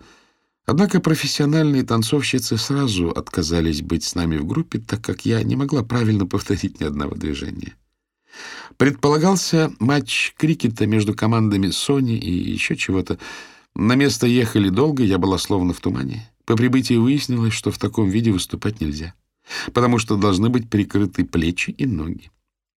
Однако 0.65 0.99
профессиональные 0.99 1.83
танцовщицы 1.83 2.57
сразу 2.57 3.09
отказались 3.09 3.81
быть 3.81 4.03
с 4.03 4.15
нами 4.15 4.37
в 4.37 4.45
группе, 4.45 4.79
так 4.79 5.01
как 5.01 5.25
я 5.25 5.41
не 5.43 5.55
могла 5.55 5.83
правильно 5.83 6.25
повторить 6.25 6.79
ни 6.81 6.85
одного 6.85 7.15
движения. 7.15 7.75
Предполагался 8.75 9.71
матч 9.79 10.33
крикета 10.37 10.85
между 10.85 11.13
командами 11.13 11.69
Сони 11.69 12.17
и 12.17 12.51
еще 12.51 12.75
чего-то. 12.75 13.17
На 13.75 13.95
место 13.95 14.27
ехали 14.27 14.69
долго, 14.69 15.03
я 15.03 15.17
была 15.17 15.37
словно 15.37 15.73
в 15.73 15.79
тумане. 15.79 16.29
По 16.45 16.55
прибытии 16.55 16.95
выяснилось, 16.95 17.53
что 17.53 17.71
в 17.71 17.77
таком 17.77 18.09
виде 18.09 18.31
выступать 18.31 18.81
нельзя, 18.81 19.13
потому 19.73 19.99
что 19.99 20.17
должны 20.17 20.49
быть 20.49 20.69
прикрыты 20.69 21.25
плечи 21.25 21.71
и 21.71 21.85
ноги. 21.85 22.29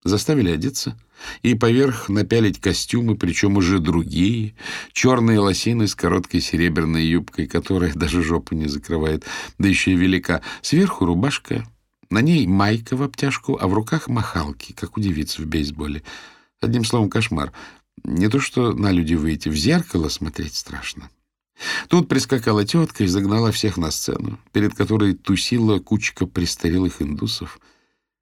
Заставили 0.02 0.50
одеться 0.50 0.96
и 1.42 1.54
поверх 1.54 2.08
напялить 2.08 2.58
костюмы, 2.58 3.16
причем 3.16 3.58
уже 3.58 3.80
другие, 3.80 4.54
черные 4.92 5.38
лосины 5.38 5.86
с 5.86 5.94
короткой 5.94 6.40
серебряной 6.40 7.04
юбкой, 7.04 7.46
которая 7.46 7.92
даже 7.92 8.22
жопу 8.22 8.54
не 8.54 8.66
закрывает, 8.66 9.24
да 9.58 9.68
еще 9.68 9.92
и 9.92 9.96
велика. 9.96 10.40
Сверху 10.62 11.04
рубашка, 11.04 11.66
на 12.08 12.22
ней 12.22 12.46
майка 12.46 12.96
в 12.96 13.02
обтяжку, 13.02 13.58
а 13.60 13.68
в 13.68 13.74
руках 13.74 14.08
махалки, 14.08 14.72
как 14.72 14.96
у 14.96 15.00
девиц 15.00 15.38
в 15.38 15.46
бейсболе. 15.46 16.02
Одним 16.62 16.84
словом, 16.84 17.10
кошмар. 17.10 17.52
Не 18.02 18.28
то 18.28 18.40
что 18.40 18.72
на 18.72 18.92
люди 18.92 19.12
выйти, 19.12 19.50
в 19.50 19.54
зеркало 19.54 20.08
смотреть 20.08 20.54
страшно. 20.54 21.10
Тут 21.88 22.08
прискакала 22.08 22.64
тетка 22.64 23.04
и 23.04 23.06
загнала 23.06 23.52
всех 23.52 23.76
на 23.76 23.90
сцену, 23.90 24.40
перед 24.52 24.74
которой 24.74 25.12
тусила 25.12 25.78
кучка 25.78 26.24
престарелых 26.24 27.02
индусов— 27.02 27.60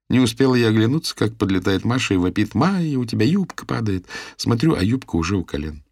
не 0.09 0.19
успела 0.19 0.55
я 0.55 0.69
оглянуться, 0.69 1.15
как 1.15 1.37
подлетает 1.37 1.85
Маша 1.85 2.15
и 2.15 2.17
вопит 2.17 2.55
«Майя, 2.55 2.97
у 2.97 3.05
тебя 3.05 3.25
юбка 3.25 3.65
падает». 3.65 4.07
Смотрю, 4.37 4.75
а 4.75 4.83
юбка 4.83 5.15
уже 5.15 5.37
у 5.37 5.43
колен. 5.43 5.83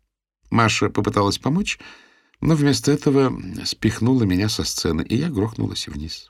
Маша 0.50 0.90
попыталась 0.90 1.38
помочь, 1.38 1.80
но 2.42 2.56
вместо 2.56 2.92
этого 2.92 3.40
спихнула 3.64 4.24
меня 4.24 4.50
со 4.50 4.64
сцены, 4.64 5.02
и 5.02 5.16
я 5.16 5.30
грохнулась 5.30 5.88
вниз. 5.88 6.28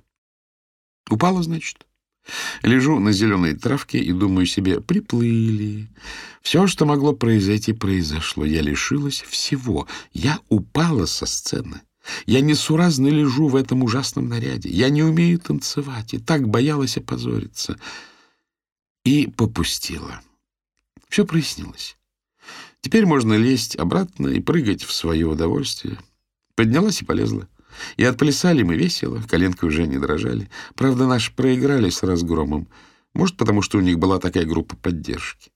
Упала, 1.09 1.41
значит. 1.43 1.85
Лежу 2.61 2.99
на 2.99 3.13
зеленой 3.13 3.55
травке 3.55 3.99
и 3.99 4.11
думаю 4.11 4.45
себе, 4.45 4.81
приплыли. 4.81 5.87
Все, 6.41 6.67
что 6.67 6.85
могло 6.85 7.13
произойти, 7.13 7.71
произошло. 7.71 8.43
Я 8.43 8.61
лишилась 8.61 9.21
всего. 9.21 9.87
Я 10.11 10.39
упала 10.49 11.05
со 11.05 11.25
сцены. 11.25 11.81
Я 12.25 12.41
несуразно 12.41 13.07
лежу 13.07 13.47
в 13.47 13.55
этом 13.55 13.83
ужасном 13.83 14.29
наряде. 14.29 14.69
Я 14.69 14.89
не 14.89 15.03
умею 15.03 15.39
танцевать 15.39 16.13
и 16.13 16.19
так 16.19 16.47
боялась 16.47 16.97
опозориться. 16.97 17.79
И 19.03 19.27
попустила. 19.27 20.21
Все 21.09 21.25
прояснилось. 21.25 21.97
Теперь 22.81 23.05
можно 23.05 23.33
лезть 23.33 23.75
обратно 23.75 24.27
и 24.27 24.39
прыгать 24.39 24.83
в 24.83 24.93
свое 24.93 25.27
удовольствие. 25.27 25.97
Поднялась 26.55 27.01
и 27.01 27.05
полезла. 27.05 27.47
И 27.97 28.03
отплясали 28.03 28.63
мы 28.63 28.75
весело, 28.75 29.21
коленки 29.21 29.65
уже 29.65 29.85
не 29.85 29.97
дрожали. 29.97 30.49
Правда, 30.75 31.07
наши 31.07 31.33
проиграли 31.33 31.89
с 31.89 32.03
разгромом. 32.03 32.67
Может, 33.13 33.37
потому 33.37 33.61
что 33.61 33.77
у 33.77 33.81
них 33.81 33.99
была 33.99 34.19
такая 34.19 34.45
группа 34.45 34.75
поддержки. 34.75 35.51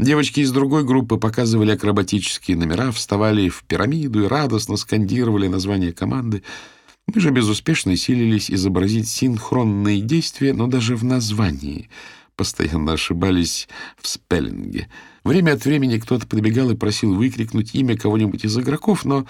Девочки 0.00 0.40
из 0.40 0.50
другой 0.50 0.82
группы 0.82 1.18
показывали 1.18 1.72
акробатические 1.72 2.56
номера, 2.56 2.90
вставали 2.90 3.50
в 3.50 3.64
пирамиду 3.64 4.24
и 4.24 4.28
радостно 4.28 4.78
скандировали 4.78 5.46
название 5.46 5.92
команды. 5.92 6.42
Мы 7.06 7.20
же 7.20 7.28
безуспешно 7.28 7.94
силились 7.98 8.50
изобразить 8.50 9.08
синхронные 9.08 10.00
действия, 10.00 10.54
но 10.54 10.68
даже 10.68 10.96
в 10.96 11.04
названии 11.04 11.90
постоянно 12.34 12.94
ошибались 12.94 13.68
в 14.00 14.08
спеллинге. 14.08 14.88
Время 15.22 15.52
от 15.52 15.66
времени 15.66 15.98
кто-то 15.98 16.26
подбегал 16.26 16.70
и 16.70 16.76
просил 16.76 17.14
выкрикнуть 17.14 17.74
имя 17.74 17.94
кого-нибудь 17.94 18.46
из 18.46 18.56
игроков, 18.58 19.04
но 19.04 19.26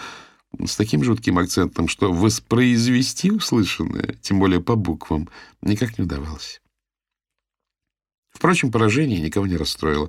с 0.65 0.77
таким 0.77 1.03
жутким 1.03 1.41
акцентом, 1.41 1.89
что 1.89 2.13
воспроизвести 2.13 3.33
услышанное, 3.33 4.15
тем 4.23 4.39
более 4.39 4.61
по 4.61 4.77
буквам, 4.77 5.29
никак 5.63 5.99
не 5.99 6.05
удавалось. 6.05 6.61
Впрочем, 8.41 8.73
поражение 8.73 9.21
никого 9.21 9.47
не 9.47 9.59
расстроило. 9.59 10.09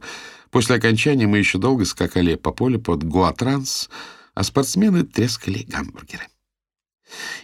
После 0.52 0.78
окончания 0.78 1.28
мы 1.28 1.40
еще 1.40 1.58
долго 1.58 1.84
скакали 1.84 2.36
по 2.36 2.54
полю 2.54 2.80
под 2.80 3.04
Гуатранс, 3.04 3.90
а 4.34 4.44
спортсмены 4.44 5.04
трескали 5.04 5.64
гамбургеры. 5.64 6.24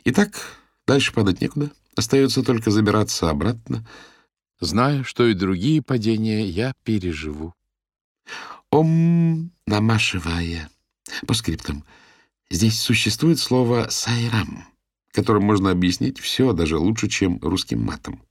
Итак, 0.06 0.40
дальше 0.88 1.12
падать 1.12 1.42
некуда. 1.42 1.72
Остается 1.98 2.42
только 2.42 2.72
забираться 2.72 3.30
обратно, 3.30 3.86
зная, 4.62 5.04
что 5.04 5.28
и 5.28 5.34
другие 5.34 5.82
падения 5.82 6.46
я 6.46 6.72
переживу. 6.86 7.54
Ом 8.72 9.52
намашивая. 9.66 10.70
По 11.28 11.34
скриптам. 11.34 11.84
Здесь 12.50 12.80
существует 12.80 13.40
слово 13.40 13.88
«сайрам», 13.90 14.66
которым 15.12 15.44
можно 15.44 15.70
объяснить 15.70 16.18
все, 16.18 16.54
даже 16.54 16.78
лучше, 16.78 17.10
чем 17.10 17.40
русским 17.42 17.84
матом. 17.84 18.22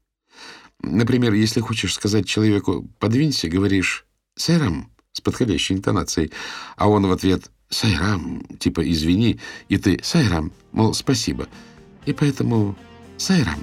Например, 0.82 1.32
если 1.32 1.60
хочешь 1.60 1.94
сказать 1.94 2.26
человеку 2.26 2.88
«подвинься», 2.98 3.48
говоришь 3.48 4.06
«сайрам» 4.36 4.90
с 5.12 5.20
подходящей 5.20 5.76
интонацией, 5.76 6.32
а 6.76 6.88
он 6.88 7.06
в 7.06 7.12
ответ 7.12 7.50
«сайрам», 7.68 8.42
типа 8.58 8.88
«извини», 8.90 9.40
и 9.68 9.78
ты 9.78 9.98
«сайрам», 10.02 10.52
мол, 10.72 10.94
«спасибо». 10.94 11.48
И 12.04 12.12
поэтому 12.12 12.76
«сайрам», 13.16 13.58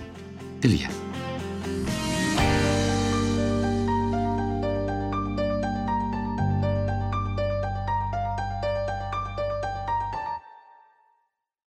Илья. 0.62 0.90